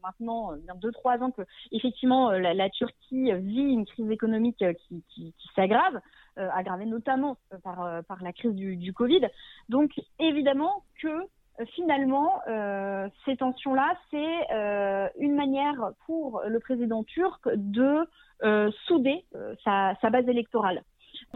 maintenant, 0.01 0.53
deux 0.75 0.93
trois 0.93 1.17
ans 1.17 1.31
que 1.31 1.41
effectivement 1.73 2.31
la, 2.31 2.69
Turquie 2.69 3.33
vit 3.33 3.73
une 3.73 3.85
crise 3.85 4.09
économique 4.09 4.63
qui, 5.09 5.35
s'aggrave, 5.53 5.99
aggravée 6.37 6.85
notamment 6.85 7.35
par 7.61 8.23
la 8.23 8.31
crise 8.31 8.55
du, 8.55 8.93
Covid. 8.93 9.27
Donc 9.67 9.91
évidemment 10.17 10.85
que 11.01 11.09
euh, 11.09 11.25
finalement, 11.73 12.41
euh, 12.47 13.07
ces 13.25 13.37
tensions-là, 13.37 13.93
c'est 14.09 14.51
euh, 14.51 15.07
une 15.19 15.35
manière 15.35 15.91
pour 16.05 16.41
le 16.47 16.59
président 16.59 17.03
turc 17.03 17.47
de 17.53 18.07
souder 18.87 19.23
sa, 19.63 19.93
base 20.09 20.27
électorale. 20.27 20.83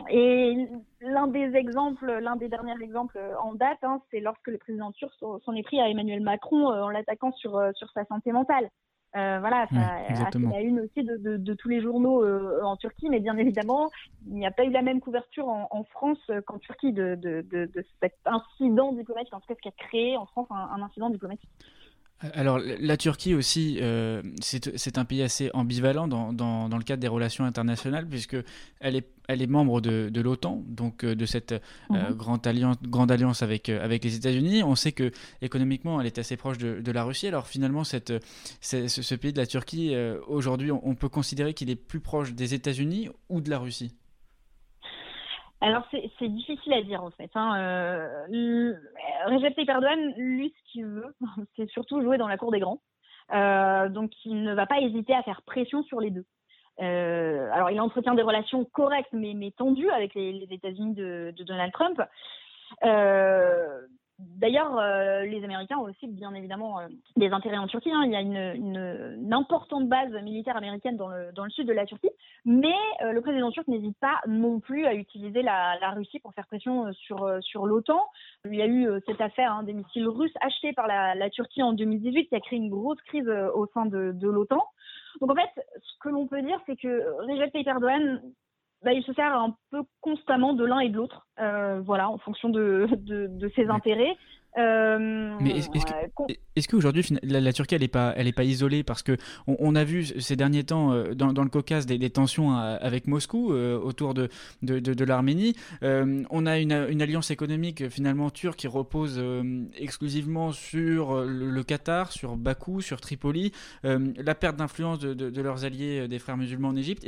Et 0.09 0.67
l'un 1.01 1.27
des 1.27 1.55
exemples, 1.55 2.11
l'un 2.19 2.35
des 2.35 2.49
derniers 2.49 2.81
exemples 2.81 3.19
en 3.39 3.53
date, 3.53 3.77
hein, 3.83 4.01
c'est 4.09 4.19
lorsque 4.19 4.47
le 4.47 4.57
président 4.57 4.91
turc 4.91 5.13
s'en 5.19 5.53
est 5.53 5.61
pris 5.61 5.79
à 5.79 5.87
Emmanuel 5.87 6.21
Macron 6.21 6.65
en 6.65 6.89
l'attaquant 6.89 7.31
sur 7.33 7.61
sa 7.93 8.05
santé 8.05 8.31
mentale. 8.31 8.71
Euh, 9.15 9.39
voilà, 9.39 9.65
ça, 9.67 10.29
c'est 10.31 10.39
la 10.39 10.61
une 10.61 10.81
aussi 10.81 11.03
de, 11.03 11.37
de, 11.37 11.53
tous 11.53 11.69
les 11.69 11.81
journaux 11.81 12.23
euh, 12.23 12.61
en 12.63 12.75
Turquie, 12.75 13.09
mais 13.09 13.21
bien 13.21 13.37
évidemment, 13.37 13.89
il 14.27 14.33
n'y 14.33 14.45
a 14.45 14.51
pas 14.51 14.65
eu 14.65 14.71
la 14.71 14.81
même 14.81 14.99
couverture 14.99 15.47
en, 15.47 15.69
en 15.71 15.83
France 15.85 16.19
qu'en 16.45 16.59
Turquie 16.59 16.91
de, 16.91 17.15
de, 17.15 17.85
cet 18.01 18.15
incident 18.25 18.91
diplomatique, 18.91 19.33
en 19.33 19.39
tout 19.39 19.47
cas 19.47 19.55
ce 19.55 19.61
qui 19.61 19.69
a 19.69 19.85
créé 19.87 20.17
en 20.17 20.25
France 20.25 20.47
un 20.51 20.81
incident 20.81 21.09
diplomatique. 21.09 21.49
Alors 22.33 22.59
la 22.59 22.95
Turquie 22.95 23.33
aussi, 23.33 23.77
euh, 23.81 24.21
c'est 24.41 24.97
un 24.97 25.03
pays 25.03 25.21
assez 25.21 25.51
ambivalent 25.53 26.07
dans, 26.07 26.31
dans, 26.31 26.69
dans, 26.69 26.77
le 26.77 26.83
cadre 26.83 27.01
des 27.01 27.09
relations 27.09 27.43
internationales 27.43 28.07
puisque 28.07 28.37
elle 28.79 28.95
est, 28.95 29.07
elle 29.27 29.41
est 29.41 29.47
membre 29.47 29.81
de, 29.81 30.09
de 30.09 30.21
l'OTAN, 30.21 30.63
donc 30.65 31.03
euh, 31.03 31.13
de 31.13 31.25
cette 31.25 31.51
euh, 31.51 31.59
mhm. 31.89 32.13
grande 32.13 32.47
alliance, 32.47 32.77
grande 32.83 33.11
alliance 33.11 33.43
avec, 33.43 33.67
avec 33.67 34.03
les 34.05 34.15
États-Unis. 34.15 34.63
On 34.63 34.75
sait 34.75 34.93
que 34.93 35.11
économiquement, 35.41 35.99
elle 35.99 36.07
est 36.07 36.17
assez 36.17 36.37
proche 36.37 36.57
de, 36.57 36.79
de 36.79 36.91
la 36.93 37.03
Russie. 37.03 37.27
Alors 37.27 37.47
finalement, 37.47 37.83
cette, 37.83 38.13
ce, 38.61 38.87
ce, 38.87 39.15
pays 39.15 39.33
de 39.33 39.39
la 39.39 39.47
Turquie, 39.47 39.93
aujourd'hui, 40.27 40.71
on, 40.71 40.87
on 40.87 40.95
peut 40.95 41.09
considérer 41.09 41.53
qu'il 41.53 41.69
est 41.69 41.75
plus 41.75 41.99
proche 41.99 42.33
des 42.33 42.53
États-Unis 42.53 43.09
ou 43.27 43.41
de 43.41 43.49
la 43.49 43.59
Russie? 43.59 43.91
Alors 45.61 45.83
c'est 45.91 46.27
difficile 46.27 46.73
à 46.73 46.81
dire 46.81 47.03
en 47.03 47.11
fait. 47.11 47.31
Hein. 47.35 47.57
Euh, 47.57 48.73
Recep 49.25 49.55
lui, 50.17 50.53
ce 50.57 50.71
qu'il 50.71 50.85
veut, 50.85 51.15
c'est 51.55 51.69
surtout 51.69 52.01
jouer 52.01 52.17
dans 52.17 52.27
la 52.27 52.37
cour 52.37 52.51
des 52.51 52.59
grands. 52.59 52.81
Euh, 53.33 53.89
donc 53.89 54.11
il 54.25 54.43
ne 54.43 54.53
va 54.53 54.65
pas 54.67 54.79
hésiter 54.79 55.13
à 55.15 55.23
faire 55.23 55.41
pression 55.43 55.83
sur 55.83 55.99
les 55.99 56.11
deux. 56.11 56.25
Euh, 56.81 57.49
alors 57.53 57.71
il 57.71 57.79
entretient 57.79 58.15
des 58.15 58.21
relations 58.21 58.65
correctes 58.65 59.13
mais, 59.13 59.33
mais 59.33 59.51
tendues 59.51 59.89
avec 59.89 60.13
les, 60.13 60.33
les 60.33 60.53
États-Unis 60.53 60.93
de, 60.93 61.33
de, 61.35 61.43
Donald 61.43 61.71
Trump. 61.71 62.01
Euh, 62.83 63.81
D'ailleurs, 64.17 64.77
euh, 64.77 65.23
les 65.23 65.43
Américains 65.43 65.77
ont 65.77 65.89
aussi 65.89 66.07
bien 66.07 66.33
évidemment 66.33 66.79
euh, 66.79 66.87
des 67.17 67.31
intérêts 67.31 67.57
en 67.57 67.67
Turquie. 67.67 67.91
Hein. 67.91 68.03
Il 68.05 68.11
y 68.11 68.15
a 68.15 68.21
une, 68.21 69.33
importante 69.33 69.89
base 69.89 70.13
militaire 70.23 70.55
américaine 70.55 70.95
dans 70.95 71.09
le, 71.09 71.33
dans 71.33 71.43
le 71.43 71.49
sud 71.49 71.67
de 71.67 71.73
la 71.73 71.85
Turquie, 71.85 72.09
mais 72.45 72.75
euh, 73.01 73.11
le 73.11 73.19
président 73.19 73.51
turc 73.51 73.67
n'hésite 73.67 73.97
pas 73.99 74.21
non 74.27 74.61
plus 74.61 74.85
à 74.85 74.93
utiliser 74.93 75.41
la, 75.41 75.91
Russie 75.91 76.19
pour 76.19 76.33
faire 76.33 76.47
pression 76.47 76.91
sur, 76.93 77.37
sur 77.41 77.65
l'OTAN. 77.65 77.99
Il 78.45 78.55
y 78.55 78.61
a 78.61 78.67
eu 78.67 78.87
cette 79.05 79.19
affaire 79.19 79.51
hein, 79.51 79.63
des 79.63 79.73
missiles 79.73 80.07
russes 80.07 80.33
achetés 80.39 80.71
par 80.71 80.87
la, 80.87 81.29
Turquie 81.29 81.63
en 81.63 81.73
2018 81.73 82.27
qui 82.27 82.35
a 82.35 82.39
créé 82.39 82.57
une 82.57 82.69
grosse 82.69 83.01
crise 83.01 83.29
au 83.53 83.67
sein 83.73 83.85
de, 83.85 84.13
de 84.13 84.29
l'OTAN. 84.29 84.63
Donc 85.19 85.31
en 85.31 85.35
fait, 85.35 85.65
ce 85.81 85.99
que 85.99 86.09
l'on 86.09 86.27
peut 86.27 86.41
dire, 86.41 86.59
c'est 86.65 86.75
que 86.75 87.03
Recep 87.27 87.51
Tayyip 87.51 87.67
Erdogan 87.67 88.21
bah, 88.83 88.93
il 88.93 89.03
se 89.03 89.13
sert 89.13 89.33
un 89.33 89.55
peu 89.71 89.83
constamment 90.01 90.53
de 90.53 90.65
l'un 90.65 90.79
et 90.79 90.89
de 90.89 90.97
l'autre, 90.97 91.27
euh, 91.39 91.81
voilà, 91.81 92.09
en 92.09 92.17
fonction 92.17 92.49
de, 92.49 92.87
de, 92.91 93.27
de 93.27 93.51
ses 93.55 93.67
intérêts. 93.69 94.15
Euh, 94.57 95.37
Mais 95.41 95.59
est-ce 96.55 96.67
qu'aujourd'hui 96.69 97.03
la, 97.23 97.51
Turquie 97.51 97.75
elle 97.75 97.83
est 97.83 97.89
pas 97.89 98.13
elle 98.15 98.27
est 98.27 98.33
pas 98.33 98.45
isolée 98.45 98.83
parce 98.83 99.03
que 99.03 99.17
on, 99.47 99.75
a 99.75 99.83
vu 99.83 100.05
ces 100.05 100.37
derniers 100.37 100.63
temps 100.63 100.93
euh, 100.93 101.13
dans, 101.13 101.33
dans, 101.33 101.43
le 101.43 101.49
Caucase 101.49 101.85
des, 101.85 101.97
des 101.97 102.09
tensions 102.09 102.57
euh, 102.57 102.77
avec 102.79 103.07
Moscou 103.07 103.51
autour 103.51 104.13
de 104.13 104.29
de, 104.61 104.79
de, 104.79 104.93
de 104.93 105.05
l'Arménie. 105.05 105.55
on 105.81 106.45
a 106.45 106.59
une, 106.59 106.71
une, 106.89 107.01
alliance 107.01 107.31
économique 107.31 107.89
finalement 107.89 108.29
turque 108.29 108.59
qui 108.59 108.67
repose 108.67 109.21
exclusivement 109.77 110.51
sur 110.51 111.23
le, 111.25 111.63
Qatar, 111.63 112.11
sur 112.11 112.37
Bakou, 112.37 112.81
sur 112.81 113.01
Tripoli. 113.01 113.51
la 113.83 114.35
perte 114.35 114.55
d'influence 114.55 114.99
de, 114.99 115.13
de, 115.13 115.41
leurs 115.41 115.65
alliés 115.65 116.07
des 116.07 116.19
frères 116.19 116.37
musulmans 116.37 116.69
en 116.69 116.75
Égypte, 116.75 117.05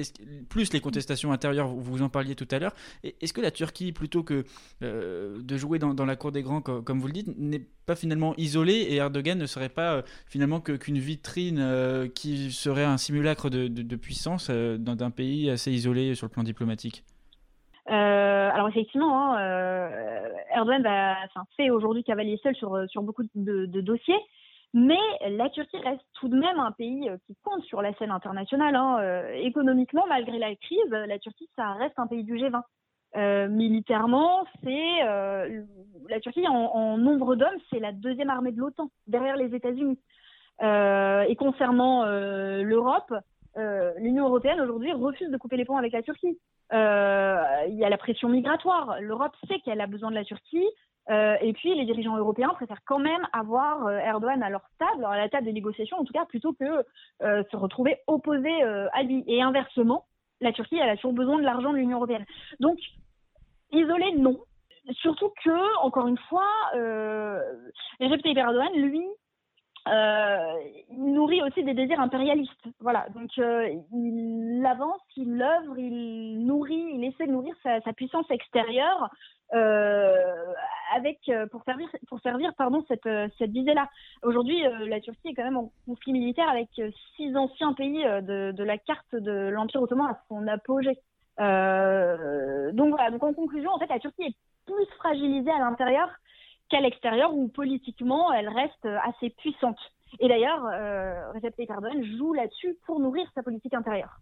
plus 0.50 0.74
les 0.74 0.80
contestations 0.80 1.32
intérieures, 1.32 1.68
vous, 1.68 1.82
vous 1.82 2.02
en 2.02 2.10
parliez 2.10 2.36
tout 2.36 2.48
à 2.52 2.60
l'heure. 2.60 2.74
Est-ce 3.04 3.34
que 3.34 3.42
la 3.42 3.52
Turquie 3.52 3.92
plutôt 3.92 4.24
que 4.24 4.44
de 4.82 5.58
jouer 5.58 5.80
dans, 5.80 5.94
dans 5.94 6.06
la 6.06 6.16
cour 6.16 6.32
des 6.32 6.42
grands 6.42 6.62
comme 6.62 7.00
vous 7.00 7.08
le 7.08 7.14
dites 7.14 7.37
n'est 7.38 7.62
pas 7.88 7.96
finalement 7.96 8.34
isolé 8.38 8.74
et 8.74 8.98
Erdogan 8.98 9.40
ne 9.40 9.46
serait 9.46 9.70
pas 9.70 9.94
euh, 9.94 10.02
finalement 10.28 10.60
qu'une 10.60 10.98
vitrine 10.98 11.60
euh, 11.60 12.08
qui 12.08 12.52
serait 12.52 12.84
un 12.84 12.98
simulacre 12.98 13.50
de, 13.50 13.96
puissance 13.96 14.50
euh, 14.52 14.78
d'un 14.78 15.10
pays 15.10 15.50
assez 15.50 15.72
isolé 15.72 16.14
sur 16.14 16.28
le 16.28 16.32
plan 16.32 16.44
diplomatique? 16.44 17.04
Alors 17.90 18.70
effectivement, 18.70 19.36
hein, 19.36 20.30
Erdogan 20.54 20.84
fait 21.56 21.70
aujourd'hui 21.70 22.04
cavalier 22.04 22.40
seul 22.42 22.56
sur, 22.56 22.78
sur 22.90 23.04
beaucoup 23.04 23.24
de, 23.36 23.82
dossiers, 23.82 24.20
mais 24.74 24.98
la 25.30 25.50
Turquie 25.50 25.78
reste 25.78 26.02
tout 26.20 26.28
de 26.28 26.36
même 26.36 26.60
un 26.60 26.72
pays 26.72 27.10
qui 27.28 27.36
compte 27.44 27.64
sur 27.66 27.82
la 27.82 27.94
scène 27.96 28.10
internationale. 28.12 28.76
Hein. 28.76 29.28
économiquement, 29.36 30.06
malgré 30.10 30.40
la 30.40 30.56
crise, 30.56 30.90
la 30.90 31.20
Turquie, 31.20 31.48
ça 31.56 31.74
reste 31.74 31.98
un 31.98 32.08
pays 32.08 32.24
du 32.24 32.36
G20. 32.36 32.62
Euh, 33.16 33.48
militairement, 33.48 34.46
c'est 34.64 35.04
euh, 35.04 35.64
la 36.10 36.20
Turquie 36.20 36.48
en, 36.48 36.98
nombre 36.98 37.36
d'hommes, 37.36 37.58
c'est 37.70 37.80
la 37.80 37.92
deuxième 37.92 38.30
armée 38.30 38.52
de 38.52 38.60
l'OTAN 38.60 38.90
derrière 39.08 39.38
les 39.38 39.56
États-Unis. 39.56 39.98
Euh, 40.62 41.22
et 41.28 41.36
concernant 41.36 42.06
l'Europe, 42.06 43.14
l'Union 43.98 44.28
européenne 44.28 44.62
aujourd'hui 44.62 44.92
refuse 44.94 45.30
de 45.30 45.38
couper 45.38 45.58
les 45.58 45.66
ponts 45.66 45.78
avec 45.78 45.94
la 45.94 46.04
Turquie. 46.04 46.38
Il 46.72 47.76
y 47.76 47.86
a 47.86 47.90
la 47.90 47.98
pression 47.98 48.30
migratoire. 48.30 48.98
L'Europe 49.02 49.34
sait 49.48 49.60
qu'elle 49.60 49.82
a 49.82 49.88
besoin 49.88 50.10
de 50.10 50.16
la 50.16 50.24
Turquie. 50.24 50.68
et 51.10 51.54
puis 51.54 51.74
les 51.76 51.86
dirigeants 51.86 52.18
européens 52.18 52.50
préfèrent 52.50 52.84
quand 52.86 53.00
même 53.00 53.26
avoir 53.34 53.90
Erdogan 53.90 54.44
à 54.44 54.50
leur 54.50 54.70
table, 54.80 55.06
à 55.06 55.18
la 55.18 55.30
table 55.30 55.46
des 55.46 55.54
négociations 55.54 55.98
en 55.98 56.04
tout 56.04 56.14
cas, 56.14 56.26
plutôt 56.26 56.54
que 56.54 56.84
se 57.22 57.56
retrouver 57.56 57.98
opposés 58.06 58.62
à 58.94 59.04
lui. 59.04 59.24
Et 59.28 59.42
inversement, 59.42 60.06
la 60.42 60.52
Turquie, 60.54 60.78
elle 60.78 60.90
a 60.90 60.96
toujours 60.96 61.14
besoin 61.14 61.38
de 61.38 61.44
l'argent 61.44 61.72
de 61.72 61.78
l'Union 61.78 61.98
européenne. 61.98 62.26
Donc, 62.60 62.78
isolé, 63.72 64.14
non. 64.18 64.38
Surtout 65.02 65.32
que, 65.44 65.84
encore 65.84 66.08
une 66.08 66.18
fois, 66.30 66.50
euh, 66.76 67.42
Recep 68.00 68.22
Tayyip 68.22 68.38
Erdogan, 68.38 68.74
lui, 68.76 69.06
euh, 69.88 70.54
il 70.90 71.14
nourrit 71.14 71.42
aussi 71.44 71.64
des 71.64 71.74
désirs 71.74 72.00
impérialistes. 72.00 72.52
Voilà, 72.80 73.08
donc 73.14 73.30
euh, 73.38 73.70
il 73.94 74.66
avance, 74.66 75.02
il 75.16 75.42
œuvre, 75.42 75.78
il 75.78 76.46
nourrit, 76.46 76.92
il 76.94 77.04
essaie 77.06 77.28
de 77.28 77.32
nourrir 77.32 77.56
sa, 77.64 77.80
sa 77.82 77.94
puissance 77.94 78.30
extérieure 78.30 79.10
euh, 79.54 80.54
euh, 81.30 81.48
pour 81.48 81.64
servir 81.64 81.88
pour 82.08 82.20
servir 82.22 82.54
pardon 82.56 82.84
cette 82.88 83.06
euh, 83.06 83.28
cette 83.38 83.52
visée-là. 83.52 83.90
Aujourd'hui, 84.24 84.62
la 84.88 85.00
Turquie 85.00 85.30
est 85.30 85.34
quand 85.34 85.44
même 85.44 85.58
en 85.58 85.72
conflit 85.86 86.14
militaire 86.14 86.50
avec 86.50 86.70
six 87.16 87.36
anciens 87.36 87.74
pays 87.74 88.04
de, 88.04 88.52
de 88.52 88.64
la 88.64 88.78
carte 88.78 89.14
de 89.16 89.50
l'Empire 89.50 89.82
ottoman 89.82 90.08
à 90.08 90.20
son 90.28 90.48
apogée. 90.48 90.98
donc 91.38 92.90
voilà. 92.90 93.12
Donc 93.12 93.24
en 93.24 93.34
conclusion, 93.34 93.72
en 93.72 93.80
fait, 93.80 93.88
la 93.88 94.00
Turquie 94.00 94.24
est 94.24 94.36
plus 94.66 94.86
fragilisée 94.98 95.52
à 95.52 95.60
l'intérieur 95.60 96.10
qu'à 96.70 96.82
l'extérieur, 96.82 97.34
où 97.34 97.48
politiquement 97.48 98.34
elle 98.34 98.50
reste 98.50 98.88
assez 99.06 99.30
puissante. 99.30 99.80
Et 100.20 100.28
d'ailleurs, 100.28 100.66
euh, 100.66 101.32
Recep 101.34 101.56
Tayyip 101.56 101.70
Erdogan 101.70 102.04
joue 102.18 102.34
là-dessus 102.34 102.78
pour 102.86 103.00
nourrir 103.00 103.28
sa 103.36 103.44
politique 103.44 103.74
intérieure. 103.74 104.18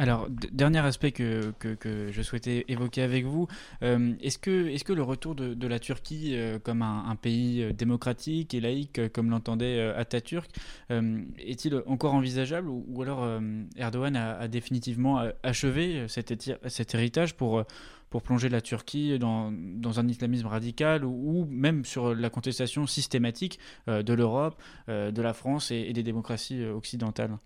Alors, 0.00 0.28
dernier 0.30 0.78
aspect 0.78 1.10
que, 1.10 1.50
que, 1.58 2.08
je 2.12 2.22
souhaitais 2.22 2.64
évoquer 2.68 3.02
avec 3.02 3.24
vous, 3.24 3.48
euh, 3.82 4.14
est-ce 4.20 4.38
que, 4.38 4.68
est 4.68 4.84
que 4.84 4.92
le 4.92 5.02
retour 5.02 5.34
de, 5.34 5.54
de 5.54 5.66
la 5.66 5.80
Turquie 5.80 6.36
euh, 6.36 6.60
comme 6.60 6.82
un, 6.82 7.16
pays 7.16 7.64
euh, 7.64 7.72
démocratique 7.72 8.54
et 8.54 8.60
laïque, 8.60 9.12
comme 9.12 9.28
l'entendait 9.28 9.80
Atatürk, 9.96 10.50
est-il 10.90 11.82
encore 11.86 12.14
envisageable 12.14 12.68
ou, 12.68 12.84
ou 12.88 13.02
alors 13.02 13.28
Erdogan 13.76 14.14
a, 14.16 14.46
définitivement 14.46 15.20
achevé 15.42 16.06
cet, 16.08 16.94
héritage 16.94 17.34
pour, 17.34 17.64
pour 18.08 18.22
plonger 18.22 18.48
la 18.48 18.60
Turquie 18.60 19.18
dans, 19.18 19.50
dans 19.52 19.98
un 19.98 20.06
islamisme 20.06 20.46
radical 20.46 21.04
ou, 21.04 21.46
même 21.50 21.84
sur 21.84 22.14
la 22.14 22.30
contestation 22.30 22.86
systématique 22.86 23.58
de 23.86 24.12
l'Europe, 24.12 24.60
de 24.86 25.22
la 25.22 25.32
France 25.32 25.70
et 25.70 25.92
des 25.92 26.02
démocraties 26.02 26.64
occidentales? 26.64 27.36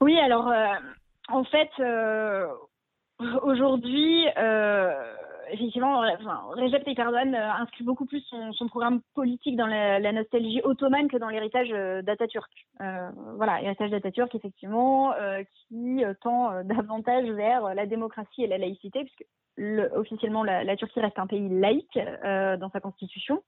Oui, 0.00 0.18
alors 0.18 0.50
en 1.32 1.44
fait, 1.44 1.70
euh, 1.80 2.46
aujourd'hui, 3.42 4.26
euh, 4.36 4.92
effectivement, 5.50 6.00
Recep 6.00 6.84
Tayyip 6.84 6.98
Erdogan 6.98 7.34
inscrit 7.34 7.84
beaucoup 7.84 8.06
plus 8.06 8.22
son, 8.52 8.68
programme 8.68 9.00
politique 9.14 9.56
dans 9.56 9.66
la, 9.66 10.12
nostalgie 10.12 10.60
ottomane 10.64 11.08
que 11.08 11.16
dans 11.16 11.28
l'héritage 11.28 11.68
d'Atatürk. 12.04 12.50
voilà, 13.36 13.62
héritage 13.62 13.90
d'Atatürk, 13.90 14.34
effectivement, 14.34 15.12
qui 15.68 16.02
tend 16.22 16.62
davantage 16.64 17.28
vers 17.30 17.74
la 17.74 17.86
démocratie 17.86 18.44
et 18.44 18.46
la 18.46 18.58
laïcité, 18.58 19.04
puisque 19.04 19.26
officiellement 19.94 20.44
la, 20.44 20.76
Turquie 20.76 21.00
reste 21.00 21.18
un 21.18 21.26
pays 21.26 21.48
laïque 21.48 21.98
dans 22.24 22.70
sa 22.72 22.80
constitution. 22.80 23.42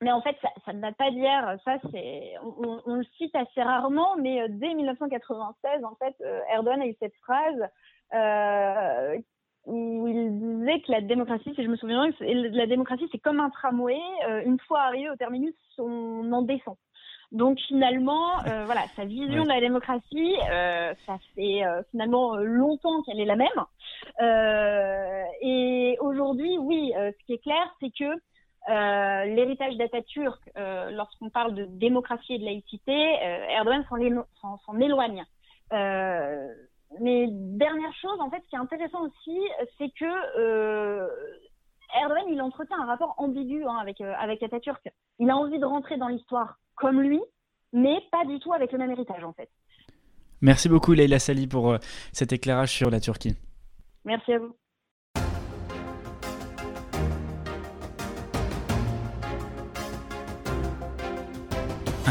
Mais 0.00 0.12
en 0.12 0.20
fait, 0.20 0.36
ça, 0.64 0.72
ne 0.72 0.80
date 0.80 0.96
pas 0.96 1.10
d'hier. 1.10 1.56
Ça, 1.64 1.76
c'est, 1.90 2.34
on, 2.42 2.94
le 2.94 3.04
cite 3.16 3.34
assez 3.34 3.62
rarement, 3.62 4.16
mais 4.16 4.42
euh, 4.42 4.46
dès 4.50 4.74
1996, 4.74 5.84
en 5.84 5.94
fait, 5.96 6.14
euh, 6.20 6.40
Erdogan 6.52 6.82
a 6.82 6.86
eu 6.86 6.94
cette 7.00 7.14
phrase 7.22 7.68
euh, 8.14 9.18
où 9.66 10.06
il 10.08 10.38
disait 10.38 10.80
que 10.80 10.92
la 10.92 11.00
démocratie, 11.00 11.52
si 11.54 11.62
je 11.62 11.68
me 11.68 11.76
souviens 11.76 12.08
bien, 12.08 12.34
la 12.50 12.66
démocratie, 12.66 13.08
c'est 13.12 13.18
comme 13.18 13.40
un 13.40 13.50
tramway. 13.50 13.98
une 14.44 14.58
fois 14.60 14.82
arrivé 14.82 15.08
au 15.08 15.16
terminus, 15.16 15.54
on 15.78 16.30
en 16.32 16.42
descend. 16.42 16.76
Donc 17.32 17.58
finalement, 17.66 18.36
voilà, 18.66 18.82
sa 18.94 19.06
vision 19.06 19.42
de 19.42 19.48
la 19.48 19.60
démocratie, 19.60 20.36
ça 21.06 21.18
fait 21.34 21.62
finalement 21.90 22.36
longtemps 22.36 23.02
qu'elle 23.02 23.20
est 23.20 23.24
la 23.24 23.36
même. 23.36 23.48
et 25.40 25.96
aujourd'hui, 26.00 26.58
oui, 26.58 26.92
ce 26.94 27.24
qui 27.24 27.32
est 27.32 27.42
clair, 27.42 27.74
c'est 27.80 27.90
que 27.98 28.20
euh, 28.68 29.24
l'héritage 29.26 29.76
d'Atatürk, 29.76 30.40
euh, 30.56 30.90
lorsqu'on 30.90 31.28
parle 31.28 31.54
de 31.54 31.66
démocratie 31.66 32.34
et 32.34 32.38
de 32.38 32.44
laïcité, 32.44 32.92
euh, 32.92 33.46
Erdogan 33.48 33.84
s'en 34.40 34.80
éloigne. 34.80 35.24
mais 37.00 37.26
dernière 37.30 37.94
chose, 38.00 38.18
en 38.20 38.30
fait, 38.30 38.40
ce 38.44 38.48
qui 38.48 38.56
est 38.56 38.58
intéressant 38.58 39.02
aussi, 39.02 39.38
c'est 39.78 39.90
que 39.90 41.08
Erdogan, 42.00 42.24
il 42.28 42.40
entretient 42.40 42.80
un 42.80 42.86
rapport 42.86 43.14
ambigu 43.18 43.64
hein, 43.64 43.76
avec, 43.80 44.00
avec 44.00 44.42
Atatürk. 44.42 44.88
Il 45.18 45.30
a 45.30 45.36
envie 45.36 45.58
de 45.58 45.66
rentrer 45.66 45.96
dans 45.96 46.08
l'histoire 46.08 46.58
comme 46.76 47.00
lui, 47.00 47.20
mais 47.72 48.00
pas 48.10 48.24
du 48.24 48.38
tout 48.38 48.52
avec 48.52 48.72
le 48.72 48.78
même 48.78 48.92
héritage, 48.92 49.24
en 49.24 49.32
fait. 49.32 49.50
Merci 50.40 50.68
beaucoup, 50.68 50.92
Leila 50.92 51.18
Sali, 51.18 51.46
pour 51.46 51.76
cet 52.12 52.32
éclairage 52.32 52.72
sur 52.72 52.90
la 52.90 53.00
Turquie. 53.00 53.36
Merci 54.04 54.32
à 54.32 54.38
vous. 54.38 54.54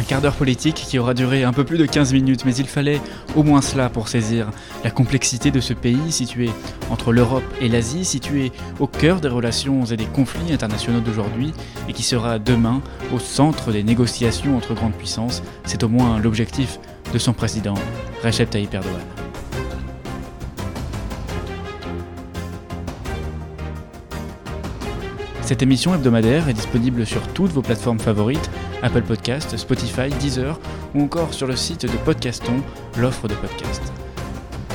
Un 0.03 0.05
quart 0.05 0.19
d'heure 0.19 0.35
politique 0.35 0.75
qui 0.75 0.99
aura 0.99 1.13
duré 1.13 1.45
un 1.45 1.53
peu 1.53 1.63
plus 1.63 1.77
de 1.77 1.85
15 1.85 2.11
minutes, 2.11 2.43
mais 2.43 2.53
il 2.53 2.67
fallait 2.67 2.99
au 3.37 3.43
moins 3.43 3.61
cela 3.61 3.87
pour 3.89 4.09
saisir 4.09 4.49
la 4.83 4.91
complexité 4.91 5.49
de 5.49 5.61
ce 5.61 5.71
pays 5.71 6.11
situé 6.11 6.49
entre 6.89 7.13
l'Europe 7.13 7.45
et 7.61 7.69
l'Asie, 7.69 8.03
situé 8.03 8.51
au 8.81 8.87
cœur 8.87 9.21
des 9.21 9.29
relations 9.29 9.85
et 9.85 9.95
des 9.95 10.03
conflits 10.03 10.51
internationaux 10.51 10.99
d'aujourd'hui, 10.99 11.53
et 11.87 11.93
qui 11.93 12.03
sera 12.03 12.37
demain 12.37 12.81
au 13.13 13.19
centre 13.19 13.71
des 13.71 13.81
négociations 13.83 14.57
entre 14.57 14.73
grandes 14.73 14.91
puissances. 14.91 15.41
C'est 15.63 15.83
au 15.83 15.87
moins 15.87 16.19
l'objectif 16.19 16.79
de 17.13 17.17
son 17.17 17.31
président, 17.31 17.75
Recep 18.25 18.49
Tayyip 18.49 18.73
Erdogan. 18.73 19.22
Cette 25.53 25.61
émission 25.61 25.93
hebdomadaire 25.93 26.49
est 26.49 26.53
disponible 26.53 27.05
sur 27.05 27.21
toutes 27.27 27.51
vos 27.51 27.61
plateformes 27.61 27.99
favorites, 27.99 28.49
Apple 28.81 29.03
Podcast, 29.03 29.55
Spotify, 29.55 30.09
Deezer 30.19 30.59
ou 30.95 31.03
encore 31.03 31.31
sur 31.31 31.45
le 31.45 31.55
site 31.55 31.83
de 31.83 31.95
Podcaston, 31.95 32.55
l'offre 32.97 33.27
de 33.27 33.35
podcast. 33.35 33.83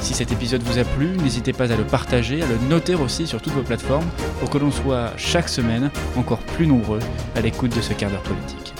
Si 0.00 0.14
cet 0.14 0.30
épisode 0.30 0.62
vous 0.62 0.78
a 0.78 0.84
plu, 0.84 1.16
n'hésitez 1.16 1.52
pas 1.52 1.72
à 1.72 1.76
le 1.76 1.82
partager, 1.82 2.42
à 2.42 2.46
le 2.46 2.56
noter 2.70 2.94
aussi 2.94 3.26
sur 3.26 3.42
toutes 3.42 3.54
vos 3.54 3.64
plateformes 3.64 4.06
pour 4.38 4.50
que 4.50 4.58
l'on 4.58 4.70
soit 4.70 5.10
chaque 5.16 5.48
semaine 5.48 5.90
encore 6.16 6.38
plus 6.38 6.68
nombreux 6.68 7.00
à 7.34 7.40
l'écoute 7.40 7.74
de 7.74 7.80
ce 7.80 7.92
quart 7.92 8.12
d'heure 8.12 8.22
politique. 8.22 8.72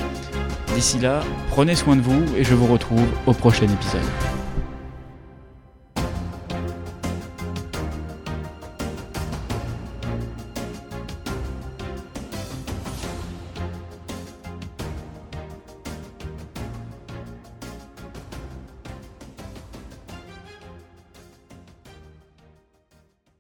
D'ici 0.76 1.00
là, 1.00 1.24
prenez 1.50 1.74
soin 1.74 1.96
de 1.96 2.02
vous 2.02 2.22
et 2.36 2.44
je 2.44 2.54
vous 2.54 2.72
retrouve 2.72 3.08
au 3.26 3.32
prochain 3.32 3.64
épisode. 3.64 4.37